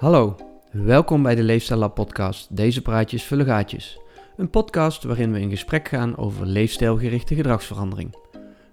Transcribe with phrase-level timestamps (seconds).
[0.00, 0.36] Hallo,
[0.72, 3.98] welkom bij de Leefstijl Lab podcast Deze praatjes vullen gaatjes.
[4.36, 8.14] Een podcast waarin we in gesprek gaan over leefstijlgerichte gedragsverandering.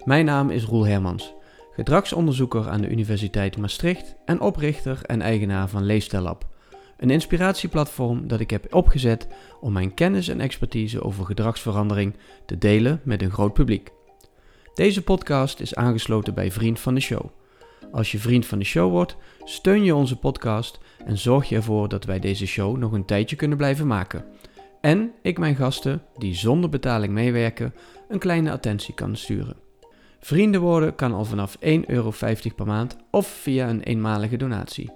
[0.04, 1.34] Mijn naam is Roel Hermans,
[1.71, 6.48] gedragsonderzoeker aan de Universiteit Maastricht en oprichter en eigenaar van Leefstijl Lab.
[6.98, 9.28] Een inspiratieplatform dat ik heb opgezet
[9.62, 13.91] om mijn kennis en expertise over gedragsverandering te delen met een groot publiek.
[14.73, 17.37] Deze podcast is aangesloten bij Vriend van de Show.
[17.91, 21.90] Als je vriend van de show wordt, steun je onze podcast en zorg je ervoor
[21.90, 24.26] dat wij deze show nog een tijdje kunnen blijven maken.
[24.81, 27.73] En ik mijn gasten, die zonder betaling meewerken,
[28.08, 29.55] een kleine attentie kan sturen.
[30.20, 32.13] Vrienden worden kan al vanaf 1,50 euro
[32.55, 34.91] per maand of via een eenmalige donatie.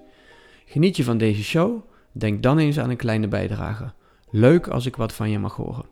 [0.66, 1.82] Geniet je van deze show?
[2.12, 3.93] Denk dan eens aan een kleine bijdrage.
[4.29, 5.85] Leuk als ik wat van je mag horen.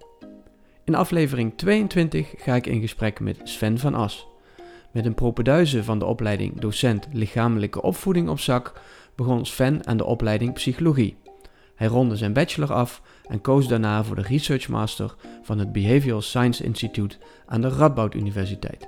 [0.84, 4.27] In aflevering 22 ga ik in gesprek met Sven van As.
[4.91, 8.82] Met een propeduize van de opleiding docent lichamelijke opvoeding op zak
[9.15, 11.18] begon Sven aan de opleiding psychologie.
[11.76, 16.21] Hij ronde zijn bachelor af en koos daarna voor de Research Master van het Behavioral
[16.21, 18.87] Science Institute aan de Radboud Universiteit.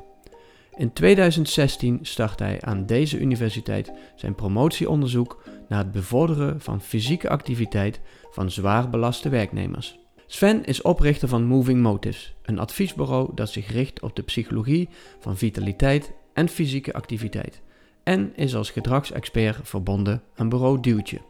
[0.75, 8.01] In 2016 startte hij aan deze universiteit zijn promotieonderzoek naar het bevorderen van fysieke activiteit
[8.31, 10.00] van zwaar belaste werknemers.
[10.33, 15.37] Sven is oprichter van Moving Motives, een adviesbureau dat zich richt op de psychologie van
[15.37, 17.61] vitaliteit en fysieke activiteit,
[18.03, 21.21] en is als gedragsexpert verbonden aan bureau Duwtje.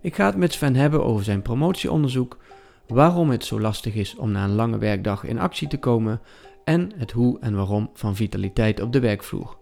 [0.00, 2.38] Ik ga het met Sven hebben over zijn promotieonderzoek,
[2.86, 6.20] waarom het zo lastig is om na een lange werkdag in actie te komen
[6.64, 9.56] en het hoe en waarom van vitaliteit op de werkvloer.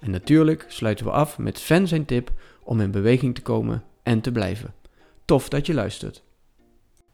[0.00, 4.20] En natuurlijk sluiten we af met Sven zijn tip om in beweging te komen en
[4.20, 4.74] te blijven.
[5.24, 6.26] Tof dat je luistert.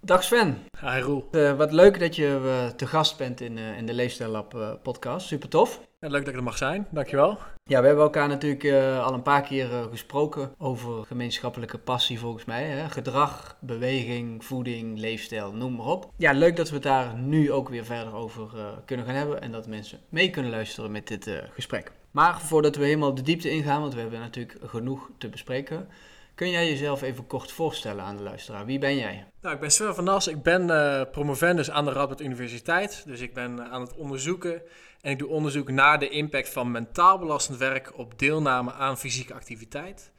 [0.04, 0.58] Dag Sven.
[0.80, 1.28] Hi Roel.
[1.32, 4.78] Uh, wat leuk dat je uh, te gast bent in, uh, in de Leefstijl Lab
[4.82, 5.26] podcast.
[5.26, 5.80] Super tof.
[6.00, 6.86] Ja, leuk dat ik er mag zijn.
[6.90, 7.38] Dankjewel.
[7.64, 8.64] Ja, we hebben elkaar natuurlijk
[9.02, 12.64] al een paar keer gesproken over gemeenschappelijke passie volgens mij.
[12.64, 12.88] Hè?
[12.90, 16.10] Gedrag, beweging, voeding, leefstijl, noem maar op.
[16.16, 18.48] Ja, leuk dat we het daar nu ook weer verder over
[18.84, 19.40] kunnen gaan hebben.
[19.40, 21.92] En dat mensen mee kunnen luisteren met dit gesprek.
[22.10, 25.88] Maar voordat we helemaal de diepte ingaan, want we hebben natuurlijk genoeg te bespreken...
[26.34, 28.66] Kun jij jezelf even kort voorstellen aan de luisteraar?
[28.66, 29.26] Wie ben jij?
[29.40, 30.28] Nou, ik ben Sven van Nas.
[30.28, 33.02] Ik ben uh, promovendus aan de Radboud Universiteit.
[33.06, 34.62] Dus ik ben eh, aan het onderzoeken.
[35.00, 39.34] En ik doe onderzoek naar de impact van mentaal belastend werk op deelname aan fysieke
[39.34, 40.12] activiteit.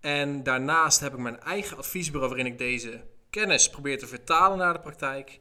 [0.00, 3.00] En daarnaast heb ik mijn eigen adviesbureau waarin ik deze
[3.30, 5.40] kennis probeer te vertalen naar de praktijk.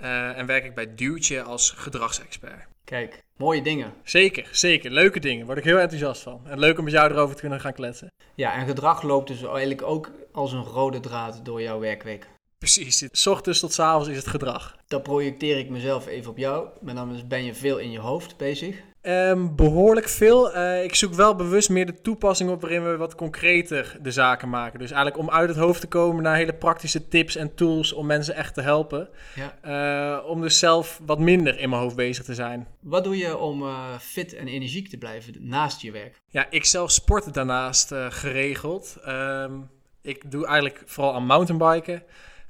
[0.00, 2.69] Uh, en werk ik bij Duwtje als gedragsexpert.
[2.84, 3.92] Kijk, mooie dingen.
[4.04, 4.90] Zeker, zeker.
[4.90, 5.46] Leuke dingen.
[5.46, 6.40] Word ik heel enthousiast van.
[6.46, 8.12] En leuk om met jou erover te kunnen gaan kletsen.
[8.34, 12.28] Ja, en gedrag loopt dus eigenlijk ook als een rode draad door jouw werkweek.
[12.58, 13.08] Precies.
[13.12, 14.76] S ochtends tot s avonds is het gedrag.
[14.86, 16.68] Dan projecteer ik mezelf even op jou.
[16.80, 18.76] Maar dan ben je veel in je hoofd bezig.
[19.02, 20.56] Um, behoorlijk veel.
[20.56, 24.48] Uh, ik zoek wel bewust meer de toepassing op waarin we wat concreter de zaken
[24.48, 24.78] maken.
[24.78, 28.06] Dus eigenlijk om uit het hoofd te komen naar hele praktische tips en tools om
[28.06, 29.08] mensen echt te helpen.
[29.34, 30.18] Ja.
[30.18, 32.66] Uh, om dus zelf wat minder in mijn hoofd bezig te zijn.
[32.80, 36.20] Wat doe je om uh, fit en energiek te blijven naast je werk?
[36.28, 38.96] Ja, ik zelf sport daarnaast geregeld.
[39.08, 39.70] Um,
[40.02, 42.02] ik doe eigenlijk vooral aan mountainbiken.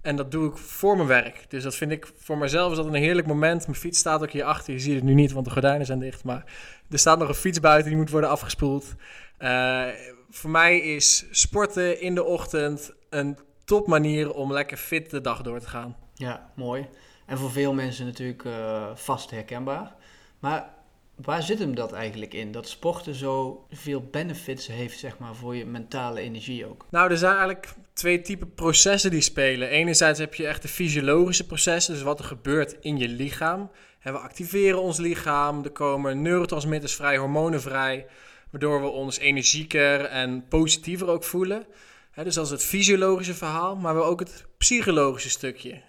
[0.03, 1.44] En dat doe ik voor mijn werk.
[1.49, 3.66] Dus dat vind ik voor mezelf is dat een heerlijk moment.
[3.66, 4.72] Mijn fiets staat ook hier achter.
[4.72, 6.25] Je ziet het nu niet, want de gordijnen zijn dicht.
[6.25, 6.44] Maar
[6.91, 8.94] er staat nog een fiets buiten, die moet worden afgespoeld.
[9.39, 9.87] Uh,
[10.31, 15.43] voor mij is sporten in de ochtend een top manier om lekker fit de dag
[15.43, 15.97] door te gaan.
[16.15, 16.89] Ja, mooi.
[17.27, 19.94] En voor veel mensen natuurlijk uh, vast herkenbaar.
[20.39, 20.78] Maar
[21.25, 22.53] Waar zit hem dat eigenlijk in?
[22.53, 26.87] Dat sporten zo veel benefits heeft, zeg maar, voor je mentale energie ook?
[26.91, 29.69] Nou, er zijn eigenlijk twee typen processen die spelen.
[29.69, 33.71] Enerzijds heb je echt de fysiologische processen, dus wat er gebeurt in je lichaam.
[34.03, 38.06] We activeren ons lichaam, er komen neurotransmitters vrij, hormonen vrij,
[38.50, 41.66] waardoor we ons energieker en positiever ook voelen.
[42.15, 45.81] dus dat is het fysiologische verhaal, maar we ook het psychologische stukje.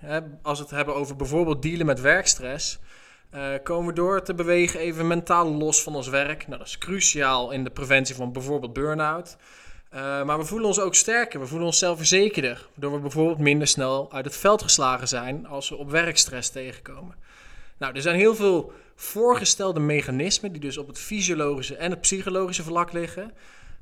[0.41, 2.79] als we het hebben over bijvoorbeeld dealen met werkstress
[3.35, 6.47] uh, komen we door te bewegen even mentaal los van ons werk.
[6.47, 9.37] Nou, dat is cruciaal in de preventie van bijvoorbeeld burn-out.
[9.93, 12.67] Uh, maar we voelen ons ook sterker, we voelen ons zelfverzekerder.
[12.73, 17.15] Waardoor we bijvoorbeeld minder snel uit het veld geslagen zijn als we op werkstress tegenkomen.
[17.77, 22.63] Nou, er zijn heel veel voorgestelde mechanismen die dus op het fysiologische en het psychologische
[22.63, 23.31] vlak liggen.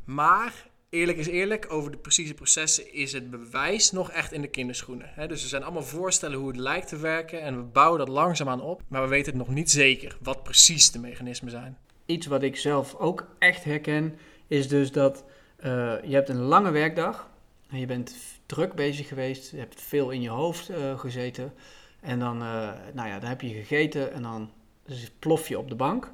[0.04, 0.54] Maar
[0.90, 5.10] eerlijk is eerlijk, over de precieze processen is het bewijs nog echt in de kinderschoenen.
[5.28, 8.62] Dus er zijn allemaal voorstellen hoe het lijkt te werken en we bouwen dat langzaamaan
[8.62, 8.82] op.
[8.88, 11.78] Maar we weten het nog niet zeker wat precies de mechanismen zijn.
[12.06, 14.18] Iets wat ik zelf ook echt herken,
[14.48, 15.24] is dus dat
[15.62, 17.30] je hebt een lange werkdag.
[17.70, 18.16] En je bent
[18.46, 21.54] druk bezig geweest, je hebt veel in je hoofd uh, gezeten.
[22.02, 24.50] En dan, uh, nou ja, dan heb je gegeten en dan
[25.20, 26.12] plof je op de bank.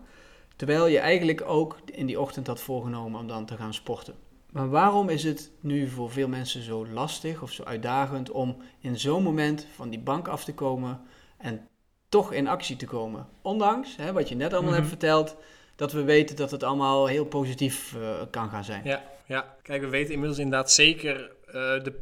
[0.55, 4.15] Terwijl je eigenlijk ook in die ochtend had voorgenomen om dan te gaan sporten
[4.51, 8.99] Maar waarom is het nu voor veel mensen zo lastig of zo uitdagend om in
[8.99, 11.01] zo'n moment van die bank af te komen
[11.37, 11.67] en
[12.09, 13.27] toch in actie te komen?
[13.41, 14.79] Ondanks hè, wat je net allemaal Mhm.
[14.79, 15.35] hebt verteld,
[15.75, 18.81] dat we weten dat het allemaal heel positief eh, kan gaan zijn.
[18.83, 21.93] Ja, ja, kijk, we weten inmiddels inderdaad zeker eh, de,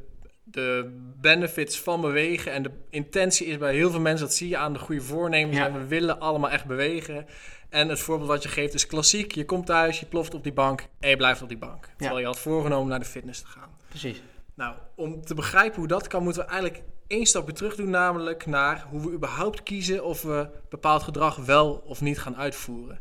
[0.43, 0.91] de
[1.21, 2.51] benefits van bewegen.
[2.51, 5.57] En de intentie is bij heel veel mensen, dat zie je aan de goede voornemens.
[5.57, 5.67] Ja.
[5.67, 7.25] En we willen allemaal echt bewegen.
[7.69, 9.31] En het voorbeeld wat je geeft is klassiek.
[9.31, 11.89] Je komt thuis, je ploft op die bank en je blijft op die bank.
[11.97, 13.69] Terwijl je had voorgenomen naar de fitness te gaan.
[13.89, 14.21] Precies.
[14.55, 18.45] Nou, om te begrijpen hoe dat kan, moeten we eigenlijk één stapje terug doen, namelijk
[18.45, 22.99] naar hoe we überhaupt kiezen of we bepaald gedrag wel of niet gaan uitvoeren.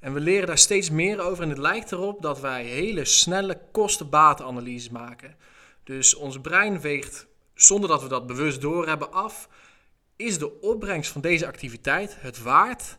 [0.00, 3.60] En we leren daar steeds meer over en het lijkt erop dat wij hele snelle
[3.72, 5.36] kosten-batenanalyses maken.
[5.84, 9.48] Dus ons brein weegt, zonder dat we dat bewust doorhebben, af,
[10.16, 12.98] is de opbrengst van deze activiteit het waard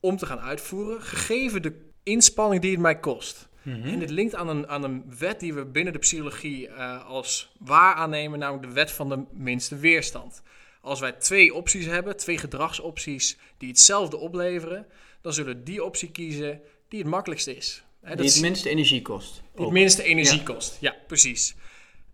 [0.00, 3.50] om te gaan uitvoeren, gegeven de inspanning die het mij kost.
[3.64, 7.52] En dit linkt aan een, aan een wet die we binnen de psychologie eh, als
[7.58, 10.42] waar aannemen, namelijk de wet van de minste weerstand.
[10.80, 14.86] Als wij twee opties hebben, twee gedragsopties die hetzelfde opleveren,
[15.22, 17.84] dan zullen we die optie kiezen die het makkelijkst is.
[18.00, 19.42] Die het minste energie kost.
[19.54, 20.76] die het minste energie kost.
[20.80, 21.54] Ja, precies.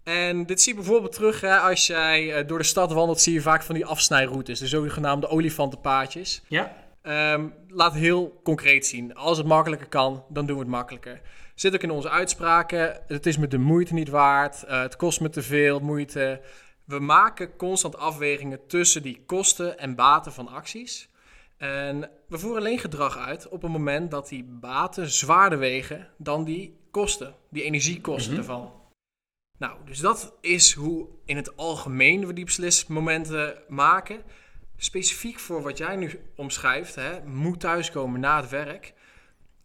[0.04, 3.32] En dit zie je bijvoorbeeld terug hè, als jij eh, door de stad wandelt, zie
[3.32, 6.42] je vaak van die afsnijroutes, de zogenaamde olifantenpaadjes.
[6.48, 6.76] Ja.
[7.02, 9.14] Ehm, laat heel concreet zien.
[9.14, 11.20] Als het makkelijker kan, dan doen we het makkelijker.
[11.54, 13.00] Zit ook in onze uitspraken.
[13.06, 14.62] Het is me de moeite niet waard.
[14.64, 16.40] eh, het kost me te veel moeite.
[16.84, 21.08] We maken constant afwegingen tussen die kosten en baten van acties.
[21.58, 26.44] En we voeren alleen gedrag uit op het moment dat die baten zwaarder wegen dan
[26.44, 28.40] die kosten, die energiekosten Mhm.
[28.40, 28.72] ervan.
[29.58, 34.22] Nou, dus dat is hoe in het algemeen we die beslismomenten maken
[34.76, 38.94] specifiek voor wat jij nu omschrijft, hè, moet thuiskomen na het werk,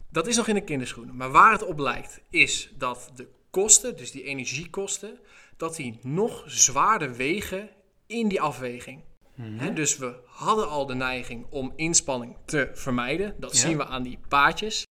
[0.09, 1.15] dat is nog in de kinderschoenen.
[1.15, 5.19] Maar waar het op lijkt, is dat de kosten, dus die energiekosten,
[5.57, 7.69] dat die nog zwaarder wegen
[8.07, 9.01] in die afweging.
[9.41, 13.35] Hè, dus we hadden al de neiging om inspanning te vermijden.
[13.37, 13.57] Dat Ja.
[13.67, 14.85] zien we aan die paadjes.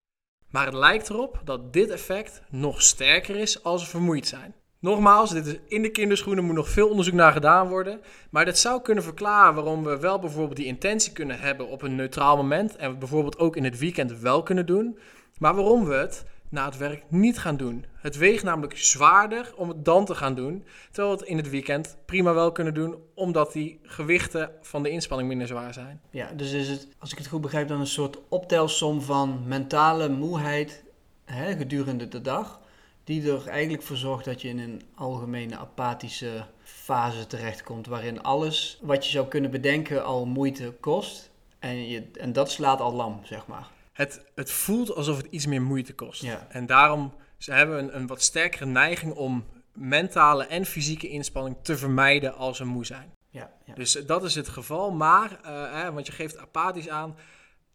[0.51, 4.55] Maar het lijkt erop dat dit effect nog sterker is als we vermoeid zijn.
[4.81, 8.01] Nogmaals, dit is in de kinderschoenen, moet nog veel onderzoek naar gedaan worden.
[8.31, 11.95] Maar dat zou kunnen verklaren waarom we wel bijvoorbeeld die intentie kunnen hebben op een
[11.95, 12.77] neutraal moment.
[12.77, 14.99] En we bijvoorbeeld ook in het weekend wel kunnen doen.
[15.39, 17.85] Maar waarom we het na het werk niet gaan doen.
[17.95, 20.65] Het weegt namelijk zwaarder om het dan te gaan doen.
[20.91, 24.91] Terwijl we het in het weekend prima wel kunnen doen, omdat die gewichten van de
[24.91, 26.01] inspanning minder zwaar zijn.
[26.11, 30.09] Ja, dus is het, als ik het goed begrijp, dan een soort optelsom van mentale
[30.09, 30.85] moeheid
[31.25, 32.61] hè, gedurende de dag.
[33.05, 37.87] Die er eigenlijk voor zorgt dat je in een algemene apathische fase terechtkomt.
[37.87, 41.31] Waarin alles wat je zou kunnen bedenken al moeite kost.
[41.59, 43.71] En, je, en dat slaat al lam, zeg maar.
[43.93, 46.23] Het, het voelt alsof het iets meer moeite kost.
[46.23, 46.47] Ja.
[46.51, 49.45] En daarom ze hebben een, een wat sterkere neiging om
[49.75, 53.13] mentale en fysieke inspanning te vermijden als we moe zijn.
[53.31, 53.75] Ja, ja.
[53.75, 54.91] Dus eh, dat is het geval.
[54.91, 57.17] Maar, eh, hè, want je geeft apathisch aan,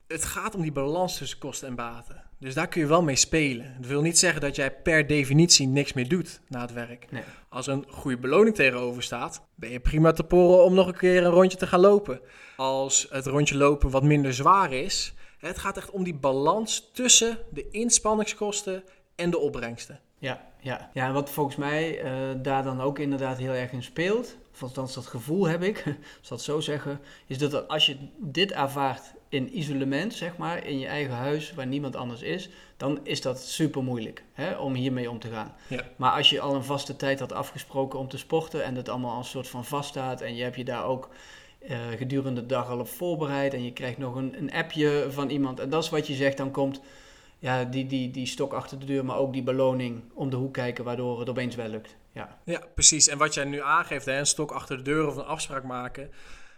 [0.08, 2.24] het gaat om die balans tussen kosten en baten.
[2.40, 3.76] Dus daar kun je wel mee spelen.
[3.80, 7.12] Dat wil niet zeggen dat jij per definitie niks meer doet na het werk.
[7.12, 7.24] Nee.
[7.50, 11.24] Als een goede beloning tegenover staat, ben je prima te poren om nog een keer
[11.24, 12.20] een rondje te gaan lopen.
[12.56, 17.38] Als het rondje lopen wat minder zwaar is, het gaat echt om die balans tussen
[17.50, 18.84] de inspanningskosten
[19.16, 20.00] en de opbrengsten.
[20.20, 20.90] Ja, ja.
[20.94, 24.64] ja, en wat volgens mij eh, daar dan ook inderdaad heel erg in speelt, of
[24.64, 25.84] althans dat gevoel heb ik,
[26.20, 30.80] als dat zo zeggen, is dat als je dit ervaart in isolement, zeg maar, in
[30.80, 35.10] je eigen huis waar niemand anders is, dan is dat super moeilijk hè, om hiermee
[35.10, 35.56] om te gaan.
[35.68, 35.84] Ja.
[35.96, 39.16] Maar als je al een vaste tijd had afgesproken om te sporten en het allemaal
[39.16, 41.10] als een soort van vaststaat en je hebt je daar ook
[41.68, 45.30] eh, gedurende de dag al op voorbereid en je krijgt nog een, een appje van
[45.30, 46.82] iemand en dat is wat je zegt, dan komt
[47.40, 50.54] ja, die, die, die stok achter de deur, maar ook die beloning om de hoek
[50.54, 51.96] kijken, waardoor het opeens wel lukt.
[52.12, 53.08] Ja, Ja, precies.
[53.08, 56.10] En wat jij nu aangeeft, hè, een stok achter de deur of een afspraak maken.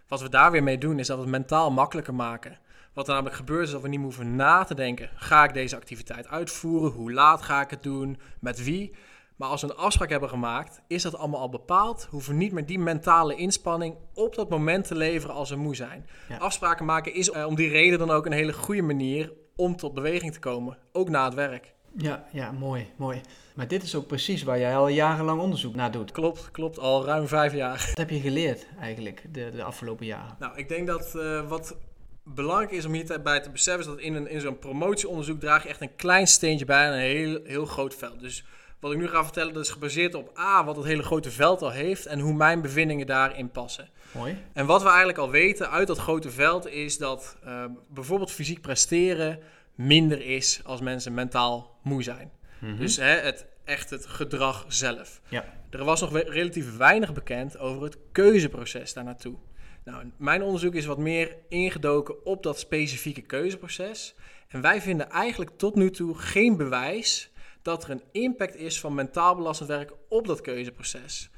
[0.07, 2.57] Wat we daar weer mee doen, is dat we het mentaal makkelijker maken.
[2.93, 5.09] Wat er namelijk gebeurt, is dat we niet hoeven na te denken.
[5.15, 6.91] Ga ik deze activiteit uitvoeren?
[6.91, 8.19] Hoe laat ga ik het doen?
[8.39, 8.91] Met wie?
[9.39, 12.07] Maar als we een afspraak hebben gemaakt, is dat allemaal al bepaald.
[12.09, 16.07] Hoeven niet meer die mentale inspanning op dat moment te leveren als we moe zijn.
[16.29, 16.37] Ja.
[16.37, 19.93] Afspraken maken is eh, om die reden dan ook een hele goede manier om tot
[19.93, 20.77] beweging te komen.
[20.91, 21.73] Ook na het werk.
[21.95, 23.21] ja, ja mooi, mooi.
[23.55, 26.11] Maar dit is ook precies waar jij al jarenlang onderzoek naar doet.
[26.11, 26.79] Klopt, klopt.
[26.79, 27.85] Al ruim vijf jaar.
[27.87, 30.35] Wat heb je geleerd eigenlijk de, de afgelopen jaren?
[30.39, 31.77] Nou, ik denk dat eh, wat
[32.23, 35.69] belangrijk is om hierbij te beseffen, is dat in, een, in zo'n promotieonderzoek draag je
[35.69, 38.19] echt een klein steentje bij aan een heel, heel groot veld.
[38.19, 38.45] Dus
[38.79, 41.61] wat ik nu ga vertellen, dat is gebaseerd op A, wat het hele grote veld
[41.61, 43.89] al heeft en hoe mijn bevindingen daarin passen.
[44.11, 44.37] Mooi.
[44.53, 48.61] En wat we eigenlijk al weten uit dat grote veld is dat eh, bijvoorbeeld fysiek
[48.61, 49.39] presteren
[49.75, 52.31] minder is als mensen mentaal moe zijn.
[52.59, 52.77] Mhm.
[52.77, 55.21] Dus hè, het echt het gedrag zelf.
[55.27, 55.45] Ja.
[55.69, 59.35] Er was nog relatief weinig bekend over het keuzeproces daar naartoe.
[59.83, 64.15] Nou, mijn onderzoek is wat meer ingedoken op dat specifieke keuzeproces.
[64.47, 67.31] En wij vinden eigenlijk tot nu toe geen bewijs
[67.69, 71.29] dat er een impact is van mentaal belastend werk op dat keuzeproces.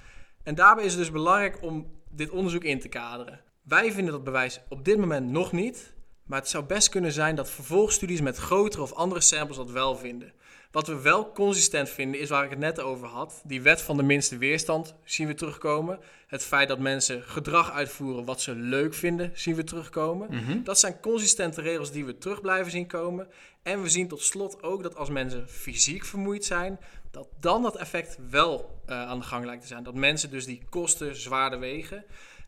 [0.43, 3.41] En daarbij is het dus belangrijk om dit onderzoek in te kaderen.
[3.61, 5.93] Wij vinden dat bewijs op dit moment nog niet,
[6.25, 9.95] maar het zou best kunnen zijn dat vervolgstudies met grotere of andere samples dat wel
[9.95, 10.33] vinden.
[10.71, 13.41] Wat we wel consistent vinden is waar ik het net over had.
[13.43, 15.99] Die wet van de minste weerstand zien we terugkomen.
[16.27, 20.27] Het feit dat mensen gedrag uitvoeren wat ze leuk vinden, zien we terugkomen.
[20.29, 20.63] Mhm.
[20.63, 23.27] Dat zijn consistente regels die we terug blijven zien komen.
[23.63, 26.79] En we zien tot slot ook dat als mensen fysiek vermoeid zijn,
[27.11, 29.83] dat dan dat effect wel uh, aan de gang lijkt te zijn.
[29.83, 32.05] Dat mensen dus die kosten zwaarder wegen.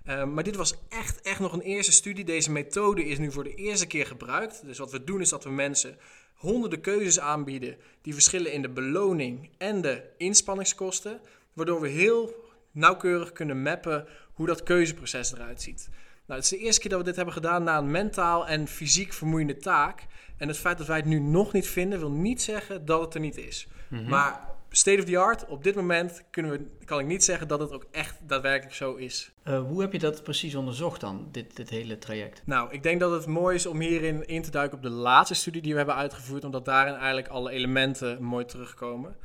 [0.08, 2.26] Uh, maar dit was echt, echt nog een eerste studie.
[2.26, 4.66] Deze methode is nu voor de eerste keer gebruikt.
[4.66, 5.98] Dus wat we doen is dat we mensen
[6.44, 11.20] honderden keuzes aanbieden die verschillen in de beloning en de inspanningskosten,
[11.54, 15.90] waardoor we heel nauwkeurig kunnen mappen hoe dat keuzeproces eruit ziet.
[16.26, 18.68] Nou, het is de eerste keer dat we dit hebben gedaan na een mentaal en
[18.68, 20.06] fysiek vermoeiende taak.
[20.38, 23.14] En het feit dat wij het nu nog niet vinden, wil niet zeggen dat het
[23.14, 23.68] er niet is.
[23.88, 24.10] Mhm.
[24.10, 27.60] Maar state of the art, op dit moment kunnen we, kan ik niet zeggen dat
[27.60, 29.32] het ook echt daadwerkelijk zo is.
[29.48, 32.42] Uh, hoe heb je dat precies onderzocht dan, dit, dit hele traject?
[32.46, 35.36] Nou, ik denk dat het mooi is om hierin in te duiken op de laatste
[35.36, 39.16] studie die we hebben uitgevoerd, omdat daarin eigenlijk alle elementen mooi terugkomen.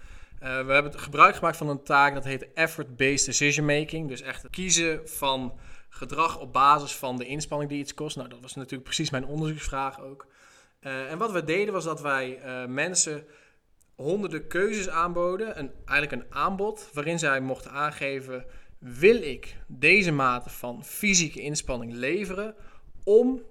[0.42, 4.08] Uh, we hebben gebruik gemaakt van een taak dat heet effort-based decision making.
[4.08, 8.16] Dus echt het kiezen van gedrag op basis van de inspanning die iets kost.
[8.16, 10.26] Nou, dat was natuurlijk precies mijn onderzoeksvraag ook.
[10.80, 12.38] Uh, en wat we deden was dat wij
[12.68, 13.26] mensen
[13.98, 15.58] honderden keuzes aanboden.
[15.58, 18.44] Een, eigenlijk een aanbod waarin zij mochten aangeven:
[18.78, 22.54] wil ik deze mate van fysieke inspanning leveren
[23.04, 23.42] om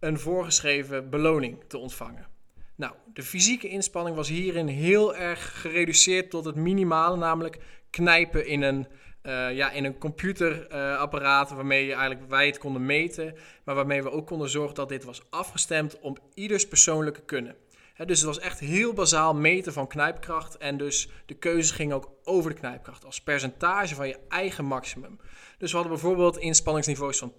[0.00, 2.26] een voorgeschreven beloning te ontvangen?
[2.76, 7.58] Nou, de fysieke inspanning was hierin heel erg gereduceerd tot het minimale, namelijk
[7.90, 8.86] knijpen in een,
[9.22, 13.34] uh, ja, in een computerapparaat waarmee je eigenlijk, wij het konden meten,
[13.64, 17.56] maar waarmee we ook konden zorgen dat dit was afgestemd op ieders persoonlijke kunnen
[17.96, 20.56] dus het was echt heel bazaal meten van knijpkracht.
[20.56, 25.18] En dus de keuzes gingen ook over de knijpkracht als percentage van je eigen maximum.
[25.58, 27.34] Dus we hadden bijvoorbeeld inspanningsniveaus van 20%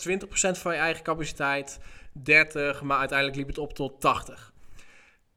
[0.52, 1.80] van je eigen capaciteit,
[2.14, 4.54] 30, maar uiteindelijk liep het op tot 80.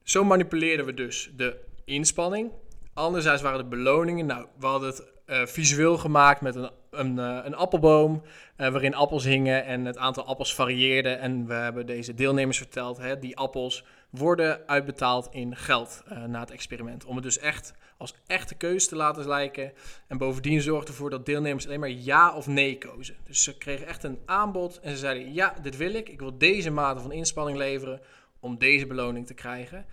[0.02, 2.52] Zo manipuleerden we dus de inspanning.
[2.94, 4.26] Anderzijds waren de beloningen.
[4.26, 8.22] Nou, we hadden het uh, visueel gemaakt met een, een, uh, een appelboom
[8.56, 11.08] uh, waarin appels hingen en het aantal appels varieerde.
[11.08, 16.50] En we hebben deze deelnemers verteld, hè, die appels worden uitbetaald in geld na het
[16.50, 17.04] experiment.
[17.04, 19.72] Om het dus echt als echte keuze te laten lijken.
[20.06, 23.16] En bovendien zorgde ervoor dat deelnemers alleen maar ja of nee kozen.
[23.24, 26.08] Dus ze kregen echt een aanbod en ze zeiden ja, dit wil ik.
[26.08, 28.00] Ik wil deze mate van inspanning leveren
[28.40, 29.86] om deze beloning te krijgen.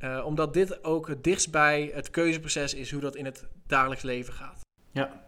[0.00, 4.02] Uh, omdat dit ook het dichtst bij het keuzeproces is hoe dat in het dagelijks
[4.02, 4.60] leven gaat.
[4.90, 5.26] Ja,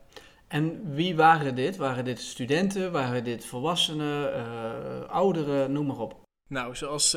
[0.48, 1.76] en wie waren dit?
[1.76, 2.92] Waren dit studenten?
[2.92, 6.22] Waren dit volwassenen, uh, ouderen, noem maar op?
[6.48, 7.16] Nou, zoals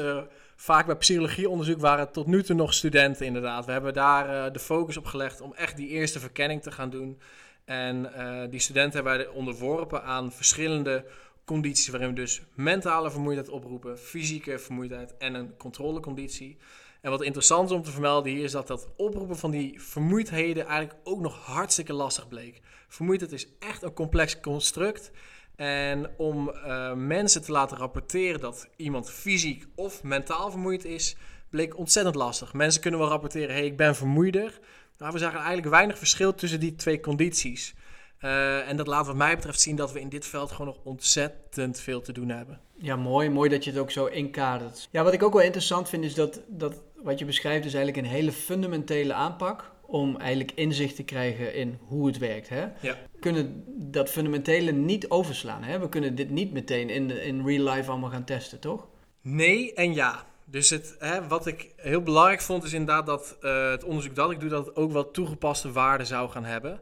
[0.60, 3.66] vaak bij psychologieonderzoek waren het tot nu toe nog studenten inderdaad.
[3.66, 7.20] We hebben daar de focus op gelegd om echt die eerste verkenning te gaan doen.
[7.66, 8.12] En
[8.50, 11.06] die studenten hebben wij onderworpen aan verschillende
[11.46, 16.58] condities waarin we dus mentale vermoeidheid oproepen, fysieke vermoeidheid en een controleconditie.
[17.02, 20.66] En wat interessant is om te vermelden hier is dat dat oproepen van die vermoeidheden
[20.66, 22.62] eigenlijk ook nog hartstikke lastig bleek.
[22.88, 25.12] Vermoeidheid is echt een complex construct.
[25.58, 31.16] En om uh, mensen te laten rapporteren dat iemand fysiek of mentaal vermoeid is,
[31.50, 32.54] bleek ontzettend lastig.
[32.54, 34.60] Mensen kunnen wel rapporteren, hey, ik ben vermoeider.
[34.98, 37.76] Maar we zagen eigenlijk weinig verschil tussen die twee condities.
[38.22, 40.80] Uh, en dat laat wat mij betreft zien dat we in dit veld gewoon nog
[40.84, 42.60] ontzettend veel te doen hebben.
[42.78, 43.30] Ja, mooi.
[43.30, 44.88] Mooi dat je het ook zo inkadert.
[44.92, 48.06] Ja, wat ik ook wel interessant vind is dat, dat wat je beschrijft is eigenlijk
[48.06, 52.50] een hele fundamentele aanpak om eigenlijk inzicht te krijgen in hoe het werkt.
[52.50, 52.62] Hè?
[52.62, 52.96] Ja.
[53.12, 55.64] We kunnen dat fundamentele niet overslaan.
[55.64, 55.80] Hè?
[55.80, 58.88] We kunnen dit niet meteen in, in real life allemaal gaan testen, toch?
[59.22, 60.26] Nee en ja.
[60.46, 64.32] Dus het, hè, wat ik heel belangrijk vond is inderdaad dat uh, het onderzoek dat
[64.32, 66.80] ik doe, dat het ook wel toegepaste waarde zou gaan hebben.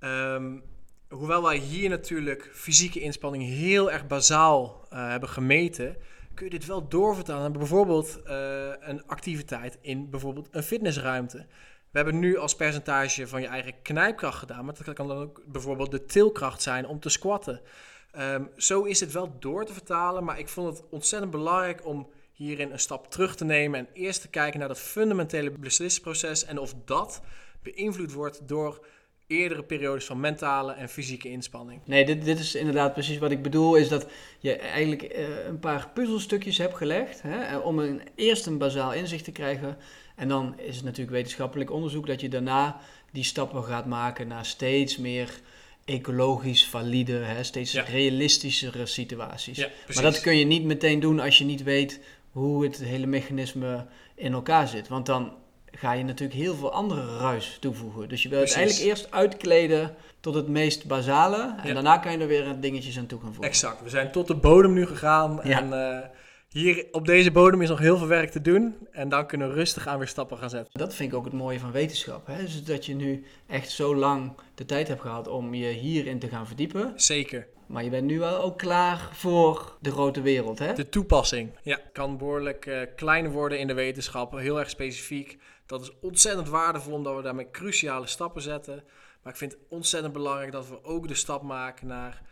[0.00, 0.62] Um,
[1.08, 5.96] hoewel wij hier natuurlijk fysieke inspanning heel erg bazaal uh, hebben gemeten,
[6.34, 11.46] kun je dit wel doorvertalen naar bijvoorbeeld uh, een activiteit in bijvoorbeeld een fitnessruimte.
[11.94, 15.40] We hebben nu als percentage van je eigen knijpkracht gedaan, maar dat kan dan ook
[15.46, 17.60] bijvoorbeeld de tilkracht zijn om te squatten.
[18.18, 22.10] Um, zo is het wel door te vertalen, maar ik vond het ontzettend belangrijk om
[22.32, 26.58] hierin een stap terug te nemen en eerst te kijken naar dat fundamentele beslissingsproces en
[26.58, 27.20] of dat
[27.62, 28.86] beïnvloed wordt door
[29.26, 31.80] eerdere periodes van mentale en fysieke inspanning.
[31.84, 34.06] Nee, dit, dit is inderdaad precies wat ik bedoel, is dat
[34.38, 39.24] je eigenlijk uh, een paar puzzelstukjes hebt gelegd hè, om een, eerst een bazaal inzicht
[39.24, 39.76] te krijgen.
[40.16, 42.80] En dan is het natuurlijk wetenschappelijk onderzoek dat je daarna
[43.12, 45.40] die stappen gaat maken naar steeds meer
[45.84, 49.56] ecologisch valide, hè, steeds realistischere situaties.
[49.56, 52.00] Ja, maar dat kun je niet meteen doen als je niet weet
[52.30, 54.88] hoe het hele mechanisme in elkaar zit.
[54.88, 55.32] Want dan
[55.76, 58.08] ga je natuurlijk heel veel andere ruis toevoegen.
[58.08, 61.54] Dus je wil eigenlijk eerst uitkleden tot het meest basale.
[61.62, 63.50] En daarna kan je er weer dingetjes aan toe gaan voegen.
[63.50, 63.82] Exact.
[63.82, 65.42] We zijn tot de bodem nu gegaan.
[65.42, 65.98] En uh,
[66.48, 68.74] hier op deze bodem is nog heel veel werk te doen.
[68.92, 70.78] En dan kunnen we rustig aan weer stappen gaan zetten.
[70.78, 72.26] Dat vind ik ook het mooie van wetenschap.
[72.26, 72.42] Hè?
[72.42, 76.28] Dus dat je nu echt zo lang de tijd hebt gehad om je hierin te
[76.28, 76.92] gaan verdiepen.
[76.96, 77.46] Zeker.
[77.74, 80.72] Maar je bent nu wel ook klaar voor de grote wereld, hè?
[80.72, 81.50] De toepassing.
[81.62, 84.32] Ja, kan behoorlijk uh, klein worden in de wetenschap.
[84.32, 85.38] Heel erg specifiek.
[85.66, 88.84] Dat is ontzettend waardevol omdat we daarmee cruciale stappen zetten.
[89.22, 92.22] Maar ik vind het ontzettend belangrijk dat we ook de stap maken naar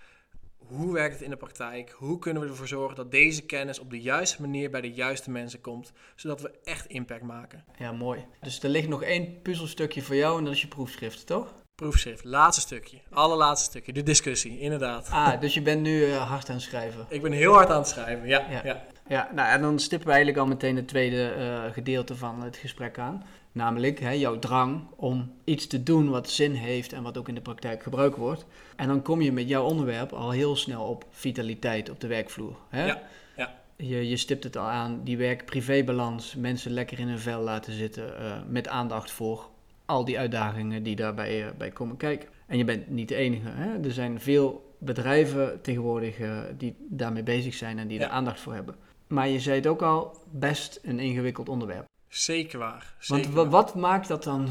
[0.57, 1.91] hoe werkt het in de praktijk?
[1.91, 5.31] Hoe kunnen we ervoor zorgen dat deze kennis op de juiste manier bij de juiste
[5.31, 7.65] mensen komt, zodat we echt impact maken?
[7.79, 8.25] Ja, mooi.
[8.41, 11.55] Dus er ligt nog één puzzelstukje voor jou en dat is je proefschrift, toch?
[11.75, 15.09] Proefschrift, laatste stukje, allerlaatste stukje, de discussie, inderdaad.
[15.11, 17.07] Ah, dus je bent nu uh, hard aan het schrijven?
[17.09, 18.47] Ik ben heel hard aan het schrijven, ja.
[18.51, 18.61] ja.
[18.65, 18.85] ja.
[19.09, 22.57] ja nou, en dan stippen we eigenlijk al meteen het tweede uh, gedeelte van het
[22.57, 23.25] gesprek aan.
[23.53, 27.35] Namelijk hè, jouw drang om iets te doen wat zin heeft en wat ook in
[27.35, 28.47] de praktijk gebruikt wordt.
[28.77, 32.57] En dan kom je met jouw onderwerp al heel snel op vitaliteit op de werkvloer.
[32.69, 32.87] Hè?
[32.87, 33.03] Ja,
[33.37, 33.55] ja.
[33.77, 38.15] Je, je stipt het al aan, die werk-privé-balans, mensen lekker in hun vel laten zitten
[38.21, 39.51] uh, met aandacht voor
[39.87, 42.29] al die uitdagingen die daarbij uh, bij komen kijken.
[42.47, 43.49] En je bent niet de enige.
[43.49, 43.85] Hè?
[43.85, 48.55] Er zijn veel bedrijven tegenwoordig uh, die daarmee bezig zijn en die er aandacht voor
[48.55, 48.75] hebben.
[49.07, 51.87] Maar je zei het ook al, best een ingewikkeld onderwerp.
[52.09, 52.95] Zeker waar.
[52.99, 54.49] Zeker Want wat maakt dat dan...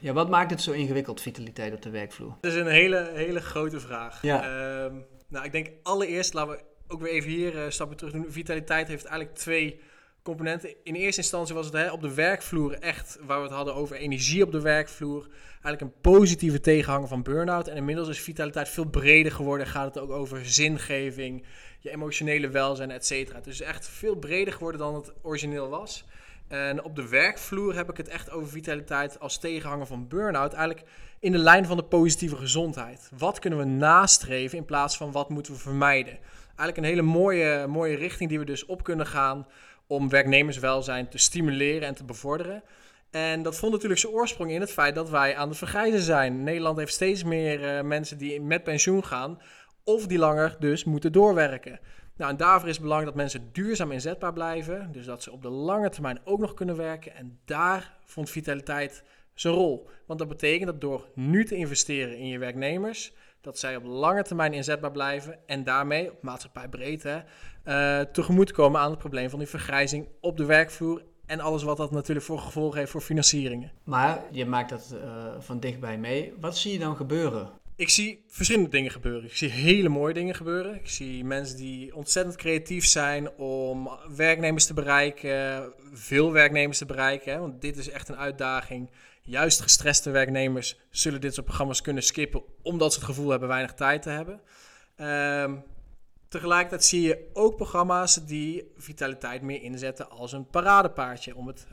[0.00, 2.36] Ja, wat maakt het zo ingewikkeld, vitaliteit op de werkvloer?
[2.40, 4.22] Dat is een hele, hele grote vraag.
[4.22, 4.42] Ja.
[4.42, 4.94] Ehm,
[5.28, 8.26] nou, ik denk allereerst, laten we ook weer even hier uh, stappen terug doen.
[8.28, 9.80] Vitaliteit heeft eigenlijk twee
[10.82, 13.96] In eerste instantie was het hè, op de werkvloer echt, waar we het hadden over
[13.96, 15.26] energie op de werkvloer.
[15.50, 17.68] Eigenlijk een positieve tegenhanger van burn-out.
[17.68, 19.66] En inmiddels is vitaliteit veel breder geworden.
[19.66, 21.44] Gaat het ook over zingeving,
[21.78, 23.40] je emotionele welzijn, et cetera.
[23.44, 26.04] Is echt veel breder geworden dan het origineel was.
[26.48, 30.52] En op de werkvloer heb ik het echt over vitaliteit als tegenhanger van burn-out.
[30.52, 30.88] Eigenlijk
[31.18, 33.10] in de lijn van de positieve gezondheid.
[33.18, 36.18] Wat kunnen we nastreven in plaats van wat moeten we vermijden?
[36.46, 39.46] Eigenlijk een hele mooie, mooie richting die we dus op kunnen gaan
[39.88, 42.62] om werknemerswelzijn te stimuleren en te bevorderen.
[43.10, 46.42] En dat vond natuurlijk zijn oorsprong in het feit dat wij aan het vergrijzen zijn.
[46.42, 49.40] Nederland heeft steeds meer uh, mensen die met pensioen gaan
[49.84, 51.80] of die langer dus moeten doorwerken.
[52.16, 54.92] Nou, en daarvoor is het belangrijk dat mensen duurzaam inzetbaar blijven.
[54.92, 57.14] Dus dat ze op de lange termijn ook nog kunnen werken.
[57.14, 59.02] En daar vond vitaliteit
[59.34, 59.88] zijn rol.
[60.06, 64.22] Want dat betekent dat door nu te investeren in je werknemers, dat zij op lange
[64.22, 67.18] termijn inzetbaar blijven en daarmee op maatschappijbreed hè,
[67.64, 71.76] uh, tegemoet komen aan het probleem van die vergrijzing op de werkvloer en alles wat
[71.76, 73.72] dat natuurlijk voor gevolgen heeft voor financieringen.
[73.84, 76.32] Maar je maakt dat uh, van dichtbij mee.
[76.40, 77.50] Wat zie je dan gebeuren?
[77.76, 79.24] Ik zie verschillende dingen gebeuren.
[79.24, 80.74] Ik zie hele mooie dingen gebeuren.
[80.74, 87.32] Ik zie mensen die ontzettend creatief zijn om werknemers te bereiken, veel werknemers te bereiken.
[87.32, 88.90] Hè, want dit is echt een uitdaging.
[89.28, 93.74] Juist gestreste werknemers zullen dit soort programma's kunnen skippen, omdat ze het gevoel hebben weinig
[93.74, 94.40] tijd te hebben.
[95.42, 95.64] Um,
[96.28, 101.36] tegelijkertijd zie je ook programma's die vitaliteit meer inzetten als een paradepaardje.
[101.36, 101.66] Om het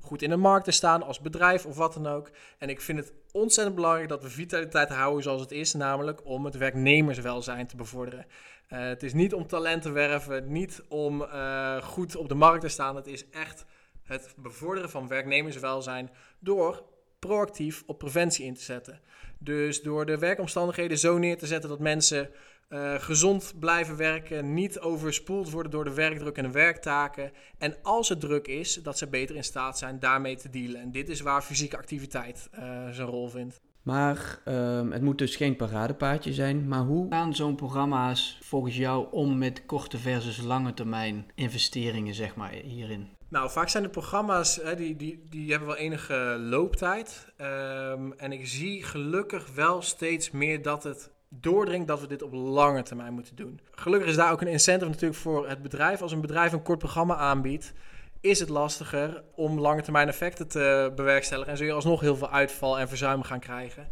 [0.00, 2.30] goed in de markt te staan als bedrijf of wat dan ook.
[2.58, 6.44] En ik vind het ontzettend belangrijk dat we vitaliteit houden zoals het is, namelijk om
[6.44, 8.26] het werknemerswelzijn te bevorderen.
[8.68, 12.60] Uh, het is niet om talent te werven, niet om uh, goed op de markt
[12.60, 12.96] te staan.
[12.96, 13.64] Het is echt
[14.06, 16.84] het bevorderen van werknemerswelzijn door
[17.18, 19.00] proactief op preventie in te zetten.
[19.38, 22.30] Dus door de werkomstandigheden zo neer te zetten dat mensen
[22.68, 27.32] uh, gezond blijven werken, niet overspoeld worden door de werkdruk en de werktaken.
[27.58, 30.80] En als het druk is, dat ze beter in staat zijn daarmee te dealen.
[30.80, 33.60] En dit is waar fysieke activiteit uh, zijn rol vindt.
[33.82, 36.68] Maar um, het moet dus geen paradepaardje zijn.
[36.68, 42.36] Maar hoe gaan zo'n programma's volgens jou om met korte versus lange termijn investeringen, zeg
[42.36, 43.15] maar, hierin?
[43.28, 47.26] Nou, vaak zijn de programma's, hè, die, die, die hebben wel enige looptijd.
[47.40, 52.32] Um, en ik zie gelukkig wel steeds meer dat het doordringt dat we dit op
[52.32, 53.60] lange termijn moeten doen.
[53.74, 56.02] Gelukkig is daar ook een incentive natuurlijk voor het bedrijf.
[56.02, 57.72] Als een bedrijf een kort programma aanbiedt,
[58.20, 61.52] is het lastiger om lange termijn effecten te bewerkstelligen.
[61.52, 63.88] En zul je alsnog heel veel uitval en verzuim gaan krijgen.